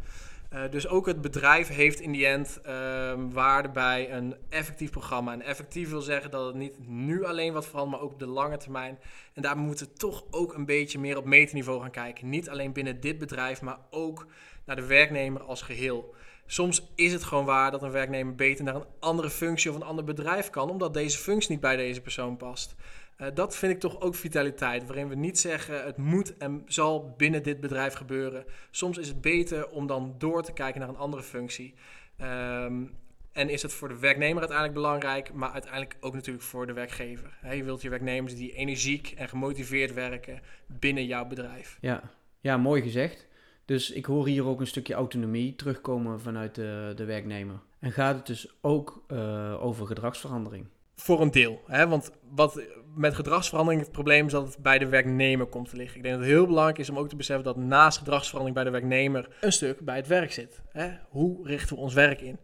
[0.55, 5.33] Uh, dus ook het bedrijf heeft in die end um, waarde bij een effectief programma.
[5.33, 8.27] En effectief wil zeggen dat het niet nu alleen wat verandert, maar ook op de
[8.27, 8.99] lange termijn.
[9.33, 12.29] En daar moeten we toch ook een beetje meer op meterniveau gaan kijken.
[12.29, 14.27] Niet alleen binnen dit bedrijf, maar ook
[14.65, 16.15] naar de werknemer als geheel.
[16.47, 19.83] Soms is het gewoon waar dat een werknemer beter naar een andere functie of een
[19.83, 22.75] ander bedrijf kan, omdat deze functie niet bij deze persoon past.
[23.19, 27.15] Uh, dat vind ik toch ook vitaliteit, waarin we niet zeggen het moet en zal
[27.17, 28.45] binnen dit bedrijf gebeuren.
[28.71, 31.75] Soms is het beter om dan door te kijken naar een andere functie.
[32.21, 32.95] Um,
[33.33, 37.39] en is het voor de werknemer uiteindelijk belangrijk, maar uiteindelijk ook natuurlijk voor de werkgever.
[37.53, 41.79] je wilt je werknemers die energiek en gemotiveerd werken binnen jouw bedrijf.
[41.81, 42.03] Ja,
[42.41, 43.27] ja mooi gezegd.
[43.65, 47.61] Dus ik hoor hier ook een stukje autonomie terugkomen vanuit de, de werknemer.
[47.79, 50.67] En gaat het dus ook uh, over gedragsverandering?
[50.97, 51.61] Voor een deel.
[51.67, 51.89] Hè?
[51.89, 52.61] Want wat
[52.95, 55.97] met gedragsverandering het probleem is dat het bij de werknemer komt te liggen.
[55.97, 58.65] Ik denk dat het heel belangrijk is om ook te beseffen dat naast gedragsverandering bij
[58.65, 60.63] de werknemer een stuk bij het werk zit.
[60.73, 60.91] Hè?
[61.09, 62.39] Hoe richten we ons werk in?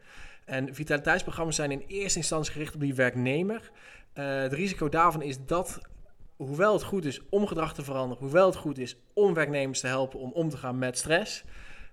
[0.44, 3.70] En vitaliteitsprogramma's zijn in eerste instantie gericht op die werknemer.
[4.14, 5.80] Uh, het risico daarvan is dat
[6.36, 9.86] hoewel het goed is om gedrag te veranderen, hoewel het goed is om werknemers te
[9.86, 11.44] helpen om om te gaan met stress,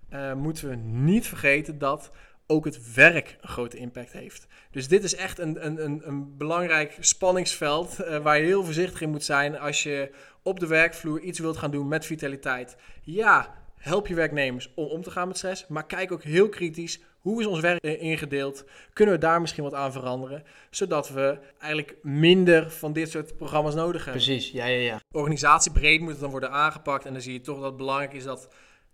[0.09, 2.11] uh, moeten we niet vergeten dat
[2.47, 4.47] ook het werk een grote impact heeft.
[4.71, 9.01] Dus dit is echt een, een, een, een belangrijk spanningsveld uh, waar je heel voorzichtig
[9.01, 10.11] in moet zijn als je
[10.43, 12.77] op de werkvloer iets wilt gaan doen met vitaliteit.
[13.01, 16.99] Ja, help je werknemers om om te gaan met stress, maar kijk ook heel kritisch
[17.27, 18.65] hoe is ons werk ingedeeld?
[18.93, 20.43] Kunnen we daar misschien wat aan veranderen?
[20.69, 24.23] Zodat we eigenlijk minder van dit soort programma's nodig hebben.
[24.23, 24.99] Precies, ja, ja, ja.
[25.11, 27.05] Organisatiebreed moet het dan worden aangepakt.
[27.05, 28.47] En dan zie je toch dat het belangrijk is dat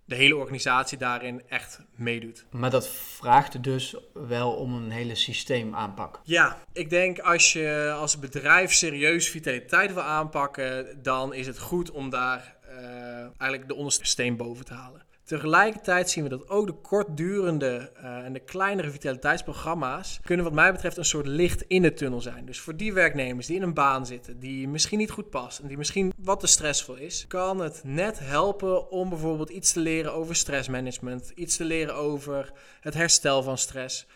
[0.05, 2.45] de hele organisatie daarin echt meedoet.
[2.51, 6.19] Maar dat vraagt dus wel om een hele systeemaanpak.
[6.23, 11.91] Ja, ik denk als je als bedrijf serieus vitaliteit wil aanpakken, dan is het goed
[11.91, 12.79] om daar uh,
[13.19, 15.02] eigenlijk de onderste steen boven te halen.
[15.23, 20.71] Tegelijkertijd zien we dat ook de kortdurende uh, en de kleinere vitaliteitsprogramma's kunnen wat mij
[20.71, 22.45] betreft een soort licht in de tunnel zijn.
[22.45, 25.67] Dus voor die werknemers die in een baan zitten, die misschien niet goed past en
[25.67, 30.13] die misschien wat te stressvol is, kan het net helpen om bijvoorbeeld iets te leren
[30.13, 34.07] over stressmanagement, iets te leren over het herstel van stress.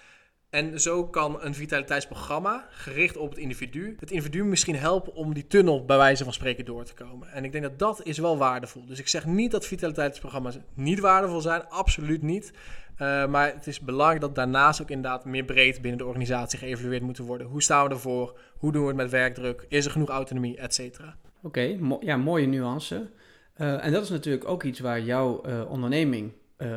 [0.49, 5.47] En zo kan een vitaliteitsprogramma, gericht op het individu, het individu misschien helpen om die
[5.47, 7.31] tunnel bij wijze van spreken door te komen.
[7.31, 8.85] En ik denk dat dat is wel waardevol.
[8.85, 12.53] Dus ik zeg niet dat vitaliteitsprogramma's niet waardevol zijn, absoluut niet.
[13.01, 17.01] Uh, maar het is belangrijk dat daarnaast ook inderdaad meer breed binnen de organisatie geëvalueerd
[17.01, 17.47] moet worden.
[17.47, 18.39] Hoe staan we ervoor?
[18.57, 19.65] Hoe doen we het met werkdruk?
[19.67, 20.57] Is er genoeg autonomie?
[20.57, 21.15] Etcetera.
[21.43, 23.09] Oké, mo ja, mooie nuance.
[23.57, 26.31] Uh, en dat is natuurlijk ook iets waar jouw uh, onderneming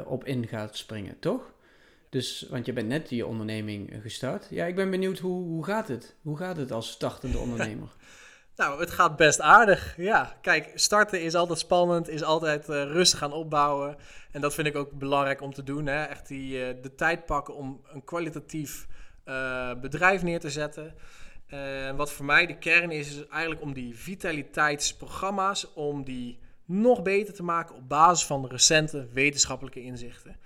[0.05, 1.53] op in gaat springen, toch?
[2.11, 4.47] Dus, want je bent net die onderneming gestart.
[4.51, 6.15] Ja, ik ben benieuwd hoe, hoe gaat het?
[6.23, 7.89] Hoe gaat het als startende ondernemer?
[8.61, 9.95] nou, het gaat best aardig.
[9.97, 13.97] Ja, kijk, starten is altijd spannend, is altijd uh, rustig gaan opbouwen.
[14.31, 15.87] En dat vind ik ook belangrijk om te doen.
[15.87, 16.05] Hè?
[16.05, 18.87] Echt die, uh, de tijd pakken om een kwalitatief
[19.25, 20.95] uh, bedrijf neer te zetten.
[21.47, 27.03] En wat voor mij de kern is, is eigenlijk om die vitaliteitsprogramma's, om die nog
[27.03, 30.37] beter te maken op basis van de recente wetenschappelijke inzichten.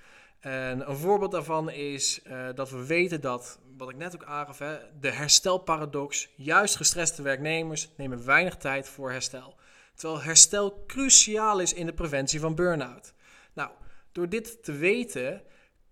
[0.44, 4.58] En een voorbeeld daarvan is uh, dat we weten dat, wat ik net ook aangaf,
[4.58, 9.56] hè, de herstelparadox, juist gestreste werknemers nemen weinig tijd voor herstel.
[9.94, 13.14] Terwijl herstel cruciaal is in de preventie van burn-out.
[13.54, 13.70] Nou,
[14.12, 15.42] door dit te weten,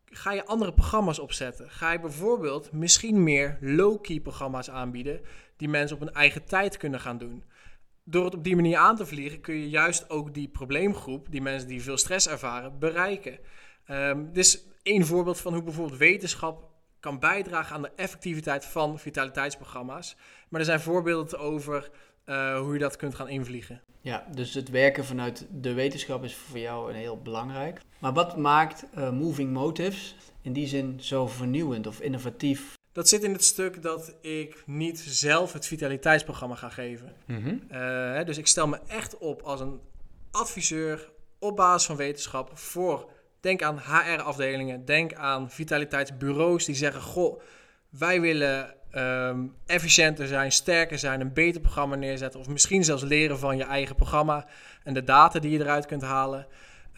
[0.05, 1.71] ga je andere programma's opzetten.
[1.71, 5.21] Ga je bijvoorbeeld misschien meer low-key programma's aanbieden
[5.57, 7.45] die mensen op hun eigen tijd kunnen gaan doen.
[8.05, 11.43] Door het op die manier aan te vliegen kun je juist ook die probleemgroep, die
[11.43, 13.39] mensen die veel stress ervaren, bereiken.
[13.91, 18.99] Um, dit is één voorbeeld van hoe bijvoorbeeld wetenschap kan bijdragen aan de effectiviteit van
[18.99, 20.17] vitaliteitsprogramma's.
[20.49, 21.91] Maar er zijn voorbeelden over
[22.27, 23.83] uh, hoe je dat kunt gaan invliegen.
[24.01, 27.81] Ja, dus het werken vanuit de wetenschap is voor jou een heel belangrijk.
[27.99, 32.75] Maar wat maakt uh, Moving Motives in die zin zo vernieuwend of innovatief?
[32.93, 37.13] Dat zit in het stuk dat ik niet zelf het vitaliteitsprogramma ga geven.
[37.27, 37.63] Mm -hmm.
[37.73, 39.81] uh, dus ik stel me echt op als een
[40.31, 43.11] adviseur op basis van wetenschap voor
[43.43, 47.41] Denk aan HR-afdelingen, denk aan vitaliteitsbureaus die zeggen: Goh,
[47.89, 52.41] wij willen um, efficiënter zijn, sterker zijn, een beter programma neerzetten.
[52.41, 54.47] Of misschien zelfs leren van je eigen programma
[54.85, 56.47] en de data die je eruit kunt halen.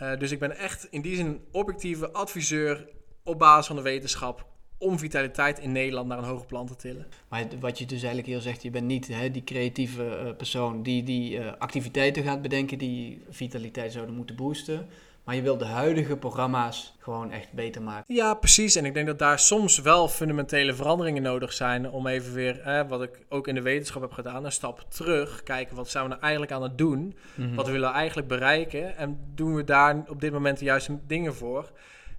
[0.03, 2.89] Uh, dus ik ben echt in die zin objectieve adviseur
[3.23, 4.47] op basis van de wetenschap
[4.79, 7.07] om vitaliteit in Nederland naar een hoger plan te tillen.
[7.29, 10.83] Maar wat je dus eigenlijk heel zegt, je bent niet hè, die creatieve uh, persoon
[10.83, 14.89] die die uh, activiteiten gaat bedenken die vitaliteit zouden moeten boosten.
[15.25, 18.15] Maar je wilt de huidige programma's gewoon echt beter maken.
[18.15, 18.77] Ja, precies.
[18.77, 21.91] En ik denk dat daar soms wel fundamentele veranderingen nodig zijn.
[21.91, 25.43] Om even weer, wat ik ook in de wetenschap heb gedaan, een stap terug.
[25.43, 26.99] Kijken wat zijn we nou eigenlijk aan het doen?
[26.99, 27.55] Mm -hmm.
[27.55, 28.97] Wat willen we eigenlijk bereiken?
[28.97, 31.71] En doen we daar op dit moment de juiste dingen voor?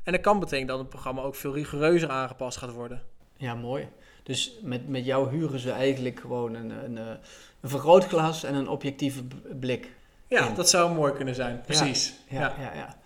[0.03, 3.01] En dat kan betekenen dat het programma ook veel rigoureuzer aangepast gaat worden.
[3.37, 3.87] Ja, mooi.
[4.23, 7.05] Dus met, met jou huren ze eigenlijk gewoon een, een, eh,
[7.61, 9.23] een vergrootglas en een objectieve
[9.59, 9.89] blik.
[10.27, 11.61] Ja, dat zou mooi kunnen zijn.
[11.61, 12.19] Precies.
[12.29, 12.73] Ja, ja, ja.
[12.73, 12.97] ja.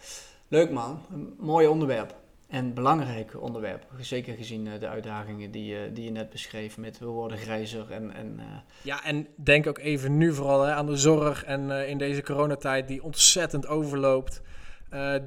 [0.47, 1.01] Leuk man.
[1.11, 2.15] Een mooi onderwerp.
[2.47, 3.85] En belangrijk onderwerp.
[3.99, 7.91] Zeker gezien eh, de uitdagingen die, je, die je net beschreef met we worden grijzer
[7.91, 8.13] en...
[8.13, 8.45] en uh...
[8.81, 12.87] Ja, en denk ook even nu vooral hè, aan de zorg en in deze coronatijd
[12.87, 14.41] die ontzettend overloopt.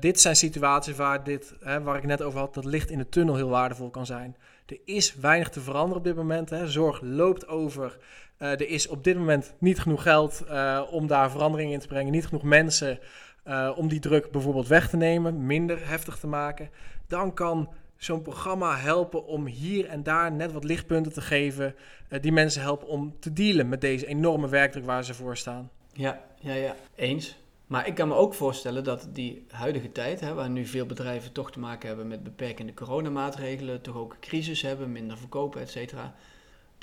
[0.00, 3.08] dit zijn situaties waar, dit, hè, waar ik net over had, dat licht in de
[3.08, 4.36] tunnel heel waardevol kan zijn.
[4.66, 6.50] Er is weinig te veranderen op dit moment.
[6.50, 6.66] Hè.
[6.66, 7.98] Zorg loopt over.
[8.42, 11.86] Uh, er is op dit moment niet genoeg geld uh, om daar verandering in te
[11.86, 12.12] brengen.
[12.12, 12.98] Niet genoeg mensen
[13.46, 16.70] uh, om die druk bijvoorbeeld weg te nemen, minder heftig te maken.
[17.06, 21.74] Dan kan zo'n programma helpen om hier en daar net wat lichtpunten te geven.
[22.20, 25.70] die mensen helpen om te dealen met deze enorme werkdruk waar ze voor staan.
[25.92, 26.74] Ja, ja, ja.
[26.94, 27.40] Eens.
[27.66, 31.32] Maar ik kan me ook voorstellen dat die huidige tijd, hè, waar nu veel bedrijven
[31.32, 36.14] toch te maken hebben met beperkende coronamaatregelen, toch ook crisis hebben, minder verkopen, et cetera,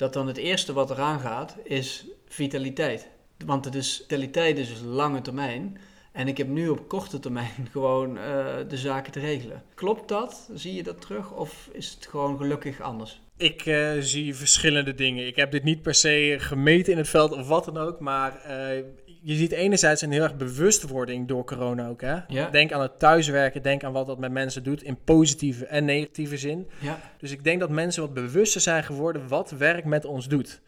[0.00, 3.08] dat dan het eerste wat eraan gaat is vitaliteit.
[3.46, 5.78] Want het is, vitaliteit is dus lange termijn.
[6.12, 8.22] En ik heb nu op korte termijn gewoon uh,
[8.68, 9.62] de zaken te regelen.
[9.74, 10.50] Klopt dat?
[10.54, 11.32] Zie je dat terug?
[11.32, 13.20] Of is het gewoon gelukkig anders?
[13.36, 15.26] Ik uh, zie verschillende dingen.
[15.26, 18.00] Ik heb dit niet per se gemeten in het veld of wat dan ook.
[18.00, 18.84] Maar uh,
[19.22, 22.00] je ziet enerzijds een heel erg bewustwording door corona ook.
[22.00, 22.16] Hè?
[22.28, 22.50] Ja.
[22.50, 26.36] Denk aan het thuiswerken, denk aan wat dat met mensen doet in positieve en negatieve
[26.36, 26.68] zin.
[26.80, 26.98] Ja.
[27.18, 30.60] Dus ik denk dat mensen wat bewuster zijn geworden wat werk met ons doet.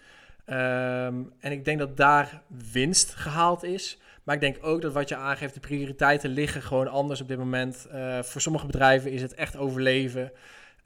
[0.46, 3.98] Um, en ik denk dat daar winst gehaald is.
[4.22, 7.38] Maar ik denk ook dat wat je aangeeft, de prioriteiten liggen gewoon anders op dit
[7.38, 7.86] moment.
[7.94, 10.32] Uh, voor sommige bedrijven is het echt overleven.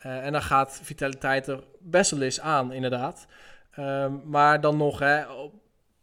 [0.07, 3.26] Uh, en dan gaat vitaliteit er best wel eens aan, inderdaad.
[3.79, 5.52] Um, maar dan nog, hè, op,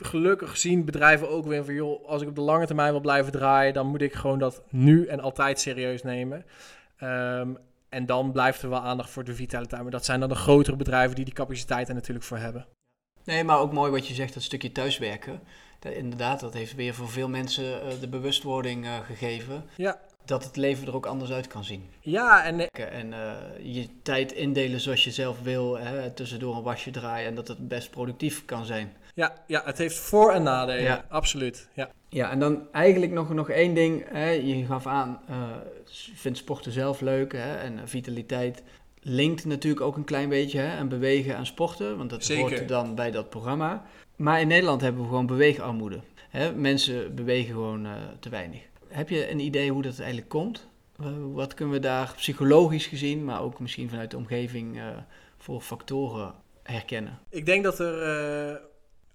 [0.06, 3.32] gelukkig zien bedrijven ook weer van, joh, als ik op de lange termijn wil blijven
[3.32, 6.46] draaien, dan moet ik gewoon dat nu en altijd serieus nemen.
[7.04, 7.58] Um,
[7.90, 9.82] en dan blijft er wel aandacht voor de vitaliteit.
[9.82, 12.66] Maar dat zijn dan de grotere bedrijven die die capaciteit er natuurlijk voor hebben.
[13.24, 15.40] Nee, maar ook mooi wat je zegt, dat stukje thuiswerken.
[15.80, 19.64] Dat, inderdaad, dat heeft weer voor veel mensen uh, de bewustwording uh, gegeven.
[19.76, 20.00] Ja.
[20.26, 21.90] Dat het leven er ook anders uit kan zien.
[22.00, 22.70] Ja, en...
[22.70, 23.34] En uh,
[23.74, 27.68] je tijd indelen zoals je zelf wil, hè, tussendoor een wasje draaien en dat het
[27.68, 28.94] best productief kan zijn.
[29.14, 31.06] Ja, ja, het heeft voor- en nadelen, ja.
[31.10, 31.70] absoluut.
[31.74, 31.90] Ja.
[32.10, 34.04] ja, en dan eigenlijk nog, nog één ding.
[34.08, 34.30] Hè.
[34.30, 35.36] Je gaf aan, uh,
[36.16, 38.64] vindt sporten zelf leuk hè, en vitaliteit
[39.00, 42.42] linkt natuurlijk ook een klein beetje hè, aan bewegen en sporten, want dat Zeker.
[42.42, 43.86] hoort dan bij dat programma.
[44.16, 46.00] Maar in Nederland hebben we gewoon beweegarmoede.
[46.30, 46.56] Hè.
[46.56, 48.62] Mensen bewegen gewoon uh, te weinig.
[48.88, 50.68] Heb je een idee hoe dat eigenlijk komt?
[51.02, 54.82] Uh, wat kunnen we daar psychologisch gezien, maar ook misschien vanuit de omgeving
[55.38, 57.20] voor factoren herkennen?
[57.30, 58.62] Ik denk dat er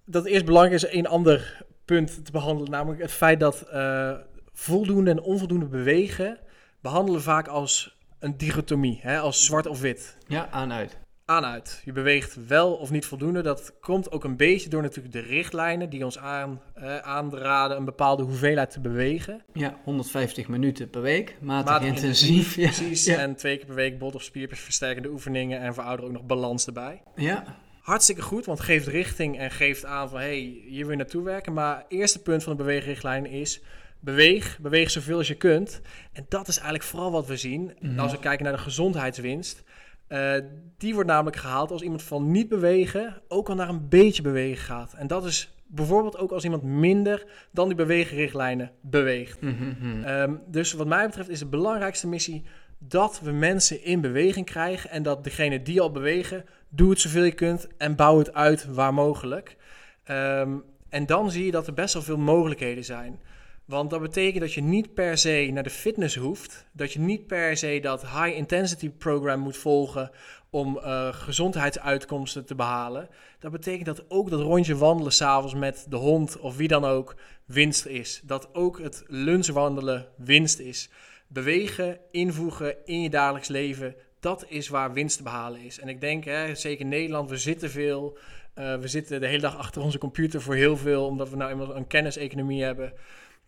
[0.09, 4.11] dat eerst belangrijk is een ander punt te behandelen, namelijk het feit dat uh,
[4.53, 6.37] voldoende en onvoldoende bewegen
[6.81, 10.17] behandelen vaak als een dichotomie, hè, als zwart of wit.
[10.27, 10.97] Ja, aan-uit.
[11.25, 11.81] Aan-uit.
[11.85, 13.41] Je beweegt wel of niet voldoende.
[13.41, 17.85] Dat komt ook een beetje door natuurlijk de richtlijnen die ons aan, uh, aanraden een
[17.85, 19.43] bepaalde hoeveelheid te bewegen.
[19.53, 22.55] Ja, 150 minuten per week, matig, matig intensief.
[22.55, 22.65] Ja.
[22.65, 26.25] Precies, en twee keer per week bot- of spierversterkende oefeningen en voor ouderen ook nog
[26.25, 27.01] balans erbij.
[27.15, 27.57] Ja,
[27.89, 31.23] hartstikke goed, want het geeft richting en geeft aan van hey, hier wil je naartoe
[31.23, 31.53] werken.
[31.53, 33.61] Maar het eerste punt van de beweegrichtlijn is
[33.99, 35.81] beweeg, beweeg zoveel als je kunt.
[36.13, 37.99] En dat is eigenlijk vooral wat we zien mhm.
[37.99, 39.63] als we kijken naar de gezondheidswinst.
[40.09, 40.33] Uh,
[40.77, 44.63] die wordt namelijk gehaald als iemand van niet bewegen ook al naar een beetje bewegen
[44.63, 44.93] gaat.
[44.93, 49.41] En dat is bijvoorbeeld ook als iemand minder dan die beweegrichtlijnen beweegt.
[49.41, 52.43] Mm um, dus wat mij betreft is de belangrijkste missie
[52.79, 57.23] dat we mensen in beweging krijgen en dat degene die al bewegen doe het zoveel
[57.23, 59.57] je kunt en bouw het uit waar mogelijk.
[60.05, 63.19] Um, en dan zie je dat er best wel veel mogelijkheden zijn.
[63.65, 66.65] Want dat betekent dat je niet per se naar de fitness hoeft.
[66.71, 70.11] Dat je niet per se dat high intensity program moet volgen
[70.49, 73.09] om uh, gezondheidsuitkomsten te behalen.
[73.39, 77.15] Dat betekent dat ook dat rondje wandelen s'avonds met de hond of wie dan ook
[77.45, 78.21] winst is.
[78.23, 80.89] Dat ook het lunchwandelen winst is.
[81.31, 85.79] Bewegen, invoegen in je dagelijks leven, dat is waar winst te behalen is.
[85.79, 88.17] En ik denk, hè, zeker in Nederland, we zitten veel.
[88.55, 91.51] Uh, we zitten de hele dag achter onze computer voor heel veel, omdat we nou
[91.51, 92.93] eenmaal een kenniseconomie hebben.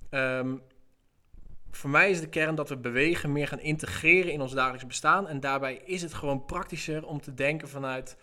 [0.09, 0.61] Um,
[1.71, 5.27] voor mij is de kern dat we bewegen meer gaan integreren in ons dagelijks bestaan.
[5.27, 8.17] En daarbij is het gewoon praktischer om te denken vanuit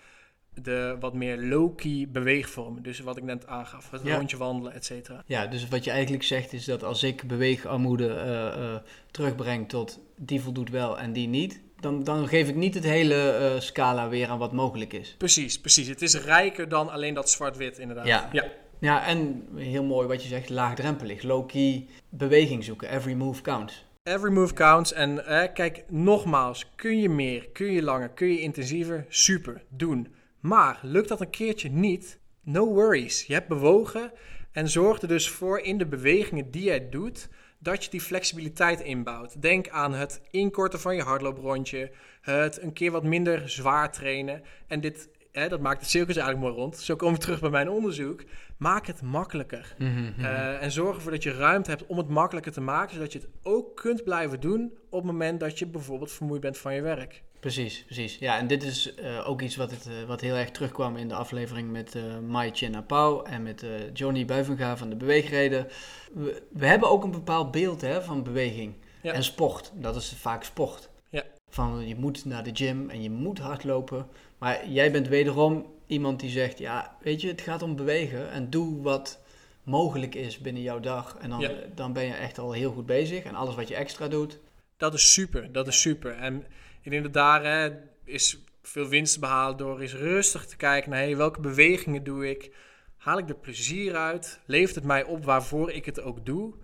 [0.62, 2.82] de wat meer low-key beweegvormen.
[2.82, 5.22] Dus wat ik net aangaf, het rondje wandelen, et cetera.
[5.26, 8.76] Ja, dus wat je eigenlijk zegt is dat als ik beweegarmoede uh, uh,
[9.10, 13.50] terugbreng tot die voldoet wel en die niet, dan, dan geef ik niet het hele
[13.54, 15.14] uh, scala weer aan wat mogelijk is.
[15.18, 15.88] Precies, precies.
[15.88, 18.06] Het is rijker dan alleen dat zwart-wit inderdaad.
[18.06, 18.28] Ja.
[18.32, 18.44] ja.
[18.80, 21.22] Ja, en heel mooi wat je zegt, laagdrempelig.
[21.22, 22.90] Low-key beweging zoeken.
[22.90, 23.86] Every move counts.
[24.02, 24.92] Every move counts.
[24.92, 29.04] En eh, kijk, nogmaals, kun je meer, kun je langer, kun je intensiever?
[29.08, 30.08] Super, doen.
[30.40, 32.18] Maar lukt dat een keertje niet?
[32.42, 33.24] No worries.
[33.26, 34.12] Je hebt bewogen
[34.52, 38.80] en zorg er dus voor in de bewegingen die jij doet dat je die flexibiliteit
[38.80, 39.42] inbouwt.
[39.42, 44.42] Denk aan het inkorten van je hardlooprondje, het een keer wat minder zwaar trainen.
[44.66, 46.78] En dit, hè, dat maakt het circus eigenlijk mooi rond.
[46.78, 48.24] Zo kom ik terug bij mijn onderzoek.
[48.56, 49.74] Maak het makkelijker.
[49.78, 53.12] Mhm, Uh, en zorg ervoor dat je ruimte hebt om het makkelijker te maken, zodat
[53.12, 56.74] je het ook kunt blijven doen op het moment dat je bijvoorbeeld vermoeid bent van
[56.74, 57.22] je werk.
[57.40, 58.18] Precies, precies.
[58.18, 61.08] Ja, en dit is uh, ook iets wat, het, uh, wat heel erg terugkwam in
[61.08, 65.66] de aflevering met uh, Mai Chena Pau en met Johnny Buivenga van de Beweegreden.
[66.12, 69.12] We, we, hebben ook een bepaald beeld hè, van beweging ja.
[69.12, 69.72] en sport.
[69.74, 70.88] Dat is vaak sport.
[71.10, 71.24] Ja.
[71.48, 74.06] Van je moet naar de gym en je moet hardlopen.
[74.38, 78.50] Maar jij bent wederom iemand die zegt, ja, weet je, het gaat om bewegen en
[78.50, 79.20] doe wat
[79.62, 81.16] mogelijk is binnen jouw dag.
[81.20, 81.50] En dan, Ja.
[81.74, 83.24] dan ben je echt al heel goed bezig.
[83.24, 84.38] En alles wat je extra doet,
[84.76, 86.16] Dat is super, dat is super.
[86.16, 86.44] En
[86.80, 87.70] ik denk dat daar hè,
[88.04, 92.30] is veel winst te behalen door eens rustig te kijken naar hey, welke bewegingen doe
[92.30, 92.54] ik.
[92.96, 94.40] Haal ik er plezier uit?
[94.46, 96.54] Levert het mij op waarvoor ik het ook doe?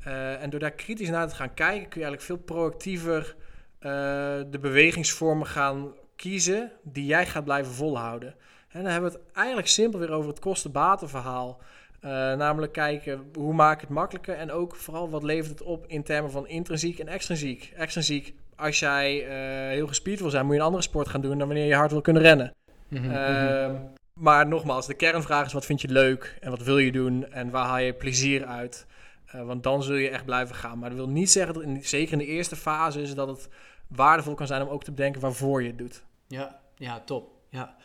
[0.00, 3.36] Eh, en door daar kritisch naar te gaan kijken, kun je eigenlijk veel proactiever
[3.78, 3.90] eh,
[4.50, 8.34] de bewegingsvormen gaan kiezen die jij gaat blijven volhouden.
[8.68, 11.60] En dan hebben we het eigenlijk simpel weer over het kosten-batenverhaal.
[12.04, 15.86] Uh, namelijk kijken hoe maak ik het makkelijker en ook vooral wat levert het op
[15.86, 17.72] in termen van intrinsiek en extrinsiek.
[17.76, 21.38] Extrinsiek, als jij uh, heel gespierd wil zijn, moet je een andere sport gaan doen
[21.38, 22.54] dan wanneer je hard wil kunnen rennen.
[22.88, 23.70] Mhm, Uh,
[24.12, 27.50] maar nogmaals, de kernvraag is wat vind je leuk en wat wil je doen en
[27.50, 28.86] waar haal je plezier uit.
[29.34, 30.78] Uh, want dan zul je echt blijven gaan.
[30.78, 33.48] Maar dat wil niet zeggen dat in, zeker in de eerste fase is dat het
[33.88, 36.02] waardevol kan zijn om ook te bedenken waarvoor je het doet.
[36.26, 37.30] Ja, ja, top.
[37.48, 37.76] Ja.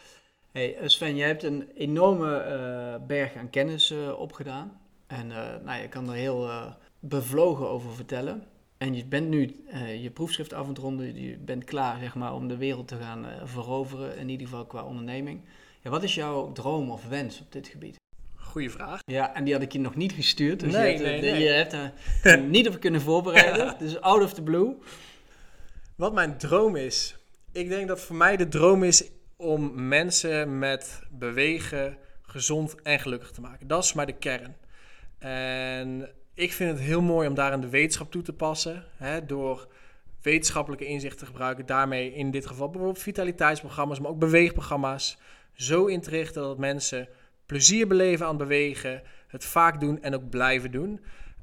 [0.51, 4.79] Hey Sven, jij hebt een enorme berg aan kennis opgedaan.
[5.07, 5.27] En
[5.63, 6.49] nou, je kan er heel
[6.99, 8.43] bevlogen over vertellen.
[8.77, 9.55] En je bent nu
[10.01, 11.21] je proefschrift af het ronden.
[11.21, 14.83] Je bent klaar zeg maar, om de wereld te gaan veroveren, in ieder geval qua
[14.83, 15.41] onderneming.
[15.81, 17.95] Ja, wat is jouw droom of wens op dit gebied?
[18.35, 18.99] Goeie vraag.
[19.05, 20.59] Ja, en die had ik je nog niet gestuurd.
[20.59, 21.43] Dus nee, je hebt, nee, nee.
[21.43, 21.73] je hebt
[22.23, 23.65] er niet op kunnen voorbereiden.
[23.65, 23.75] ja.
[23.79, 24.75] Dus out of the blue.
[25.95, 27.17] Wat mijn droom is?
[27.51, 33.31] Ik denk dat voor mij de droom is om mensen met bewegen gezond en gelukkig
[33.31, 33.67] te maken.
[33.67, 34.55] Dat is maar de kern.
[35.19, 38.83] En ik vind het heel mooi om daar aan de wetenschap toe te passen.
[38.97, 39.67] Hè, door
[40.21, 41.65] wetenschappelijke inzichten te gebruiken.
[41.65, 45.17] Daarmee in dit geval bijvoorbeeld vitaliteitsprogramma's, maar ook beweegprogramma's.
[45.53, 47.07] Zo in te richten dat mensen
[47.45, 49.01] plezier beleven aan bewegen.
[49.27, 50.99] Het vaak doen en ook blijven doen.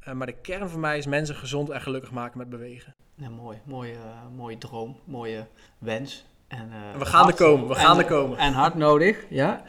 [0.08, 2.94] Uh, maar de kern voor mij is mensen gezond en gelukkig maken met bewegen.
[3.14, 5.46] Ja, mooi, mooie, uh, mooie droom, mooie
[5.78, 6.26] wens.
[6.48, 8.38] En, uh, we gaan er komen, we gaan en, er komen.
[8.38, 9.62] En hard nodig, ja.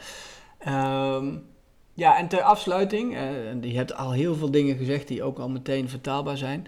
[0.68, 1.53] Um,
[1.94, 5.50] ja, en ter afsluiting, uh, je hebt al heel veel dingen gezegd die ook al
[5.50, 6.68] meteen vertaalbaar zijn.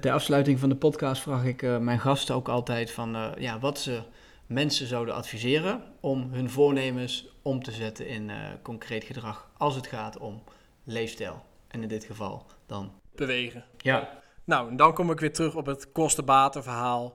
[0.00, 3.58] Ter afsluiting van de podcast vraag ik uh, mijn gasten ook altijd van uh, ja,
[3.58, 4.02] wat ze
[4.46, 8.30] mensen zouden adviseren om hun voornemens om te zetten in
[8.62, 10.42] concreet gedrag als het gaat om
[10.84, 11.42] leefstijl.
[11.68, 13.64] En in dit geval dan bewegen.
[13.76, 14.20] Ja.
[14.44, 17.14] Nou, dan kom ik weer terug op het kosten-baten verhaal.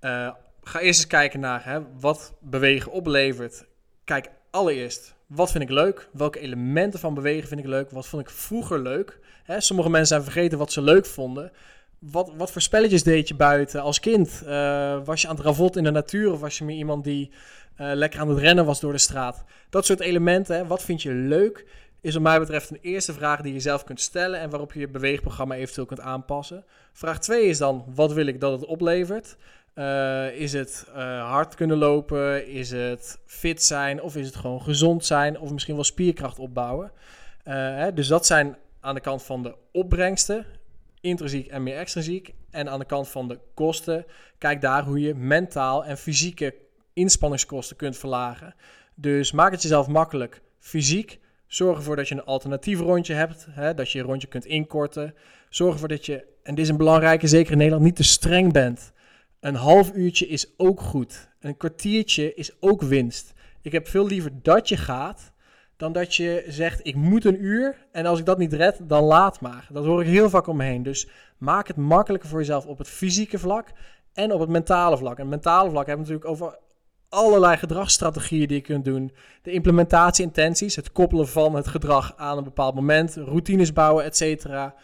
[0.00, 0.30] Uh,
[0.62, 3.66] ga eerst eens kijken naar hè, wat bewegen oplevert.
[4.04, 6.08] Kijk allereerst, wat vind ik leuk?
[6.12, 7.90] Welke elementen van bewegen vind ik leuk?
[7.90, 9.18] Wat vond ik vroeger leuk?
[9.58, 11.52] Sommige mensen zijn vergeten wat ze leuk vonden.
[11.98, 14.42] Wat, wat voor spelletjes deed je buiten als kind?
[14.46, 17.30] Uh, was je aan het ravot in de natuur of was je meer iemand die
[17.80, 19.44] uh, lekker aan het rennen was door de straat?
[19.70, 21.66] Dat soort elementen, wat vind je leuk?
[22.04, 24.80] is wat mij betreft een eerste vraag die je zelf kunt stellen en waarop je
[24.80, 26.64] je beweegprogramma eventueel kunt aanpassen.
[26.92, 29.36] Vraag 2 is dan, wat wil ik dat het oplevert?
[29.74, 32.46] Uh, is het uh, hard kunnen lopen?
[32.46, 34.02] Is het fit zijn?
[34.02, 35.40] Of is het gewoon gezond zijn?
[35.40, 36.92] Of misschien wel spierkracht opbouwen?
[37.44, 40.46] Uh, hè, dus dat zijn aan de kant van de opbrengsten,
[41.00, 42.34] intrinsiek en meer extrinsiek.
[42.50, 44.06] En aan de kant van de kosten,
[44.38, 46.54] kijk daar hoe je mentaal en fysieke
[46.92, 48.54] inspanningskosten kunt verlagen.
[48.94, 51.18] Dus maak het jezelf makkelijk fysiek.
[51.46, 55.14] Zorg ervoor dat je een alternatief rondje hebt, hè, dat je je rondje kunt inkorten.
[55.48, 58.52] Zorg ervoor dat je, en dit is een belangrijke, zeker in Nederland, niet te streng
[58.52, 58.92] bent.
[59.44, 61.28] Een half uurtje is ook goed.
[61.40, 63.32] Een kwartiertje is ook winst.
[63.62, 65.32] Ik heb veel liever dat je gaat,
[65.76, 69.02] dan dat je zegt, ik moet een uur en als ik dat niet red, dan
[69.02, 69.68] laat maar.
[69.72, 70.82] Dat hoor ik heel vaak om me heen.
[70.82, 73.68] Dus maak het makkelijker voor jezelf op het fysieke vlak
[74.12, 75.16] en op het mentale vlak.
[75.16, 76.58] En het mentale vlak hebben we natuurlijk over
[77.08, 79.12] allerlei gedragsstrategieën die je kunt doen.
[79.42, 84.74] De implementatie-intenties, het koppelen van het gedrag aan een bepaald moment, routines bouwen, et cetera.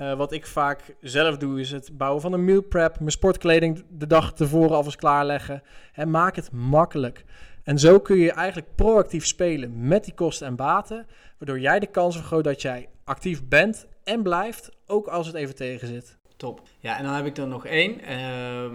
[0.00, 3.84] Uh, wat ik vaak zelf doe, is het bouwen van een meal prep, mijn sportkleding
[3.90, 5.62] de dag tevoren alvast klaarleggen.
[5.92, 7.24] En maak het makkelijk.
[7.62, 11.06] En zo kun je eigenlijk proactief spelen met die kosten en baten,
[11.38, 15.54] waardoor jij de kans vergroot dat jij actief bent en blijft, ook als het even
[15.54, 16.18] tegen zit.
[16.36, 16.62] top.
[16.78, 18.00] Ja, en dan heb ik er nog één.
[18.00, 18.74] ehm,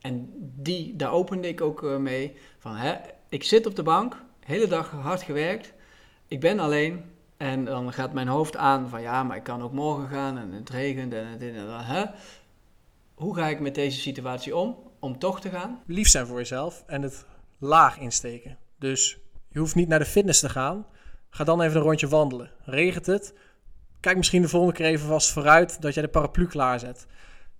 [0.00, 2.36] en die, daar opende ik ook eh, mee.
[2.58, 2.94] Van, hè,
[3.28, 5.72] ik zit op de bank, hele dag hard gewerkt.
[6.28, 7.04] Ik ben alleen.
[7.36, 10.52] En dan gaat mijn hoofd aan van ja, maar ik kan ook morgen gaan en
[10.52, 11.84] het regent en het en dat.
[11.84, 12.04] Hè?
[13.14, 14.76] Hoe ga ik met deze situatie om?
[15.00, 15.82] Om toch te gaan?
[15.86, 17.26] Lief zijn voor jezelf en het
[17.58, 18.58] laag insteken.
[18.78, 19.18] Dus
[19.48, 20.86] je hoeft niet naar de fitness te gaan.
[21.30, 22.50] Ga dan even een rondje wandelen.
[22.64, 23.34] Regent het?
[24.00, 27.06] Kijk misschien de volgende keer even vast vooruit dat jij de paraplu klaarzet.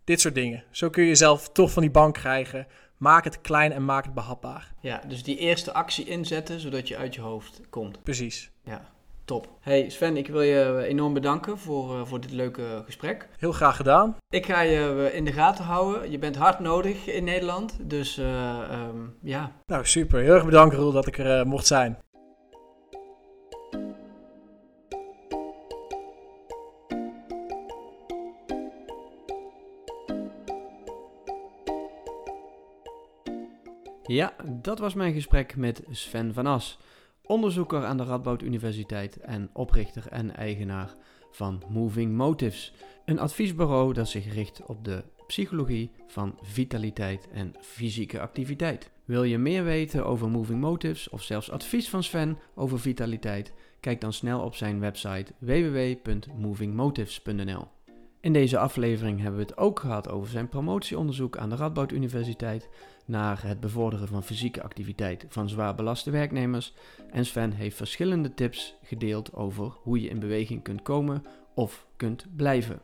[0.05, 0.65] Dit soort dingen.
[0.71, 2.67] Zo kun je jezelf toch van die bank krijgen.
[2.97, 4.75] Maak het klein en maak het behapbaar.
[4.81, 8.03] Ja, dus die eerste actie inzetten zodat je uit je hoofd komt.
[8.03, 8.51] Precies.
[8.65, 8.95] Ja,
[9.27, 9.49] top.
[9.61, 13.29] Hey Sven, ik wil je enorm bedanken voor, eh, voor dit leuke gesprek.
[13.39, 14.17] Heel graag gedaan.
[14.29, 16.11] Ik ga je eh, in de gaten houden.
[16.11, 17.79] Je bent hard nodig in Nederland.
[17.81, 20.21] Dus eh, ehm, ja, Nou, super.
[20.21, 21.99] Heel erg bedankt, Roel, dat ik er eh, mocht zijn.
[34.07, 36.79] Ja, dat was mijn gesprek met Sven van As,
[37.27, 40.95] onderzoeker aan de Radboud Universiteit en oprichter en eigenaar
[41.31, 42.73] van Moving Motives,
[43.05, 48.91] een adviesbureau dat zich richt op de psychologie van vitaliteit en fysieke activiteit.
[49.05, 53.53] Wil je meer weten over Moving Motives of zelfs advies van Sven over vitaliteit?
[53.81, 57.76] Kijk dan snel op zijn website www.movingmotives.nl.
[58.27, 62.69] In deze aflevering hebben we het ook gehad over zijn promotieonderzoek aan de Radboud Universiteit
[63.05, 66.75] naar het bevorderen van fysieke activiteit van zwaar belaste werknemers.
[67.11, 71.25] En Sven heeft verschillende tips gedeeld over hoe je in beweging kunt komen
[71.55, 72.81] of kunt blijven.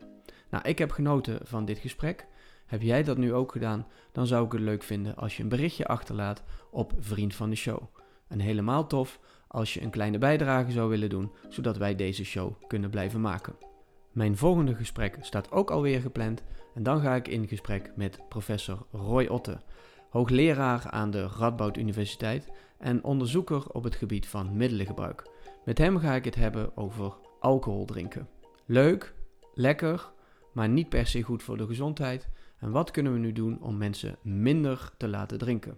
[0.49, 2.27] Nou, ik heb genoten van dit gesprek.
[2.65, 3.87] Heb jij dat nu ook gedaan?
[4.11, 7.55] Dan zou ik het leuk vinden als je een berichtje achterlaat op Vriend van de
[7.55, 7.81] Show.
[8.27, 12.53] En helemaal tof als je een kleine bijdrage zou willen doen, zodat wij deze show
[12.67, 13.72] kunnen blijven maken.
[14.13, 16.43] Mijn volgende gesprek staat ook alweer gepland
[16.73, 19.61] en dan ga ik in gesprek met professor Roy Otte,
[20.09, 25.29] hoogleraar aan de Radboud Universiteit en onderzoeker op het gebied van middelengebruik.
[25.65, 28.27] Met hem ga ik het hebben over alcohol drinken.
[28.65, 29.13] Leuk,
[29.53, 30.11] lekker,
[30.51, 32.29] maar niet per se goed voor de gezondheid.
[32.59, 35.77] En wat kunnen we nu doen om mensen minder te laten drinken?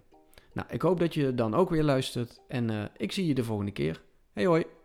[0.52, 3.44] Nou, ik hoop dat je dan ook weer luistert en eh, ik zie je de
[3.44, 4.02] volgende keer.
[4.32, 4.75] Hey hoi!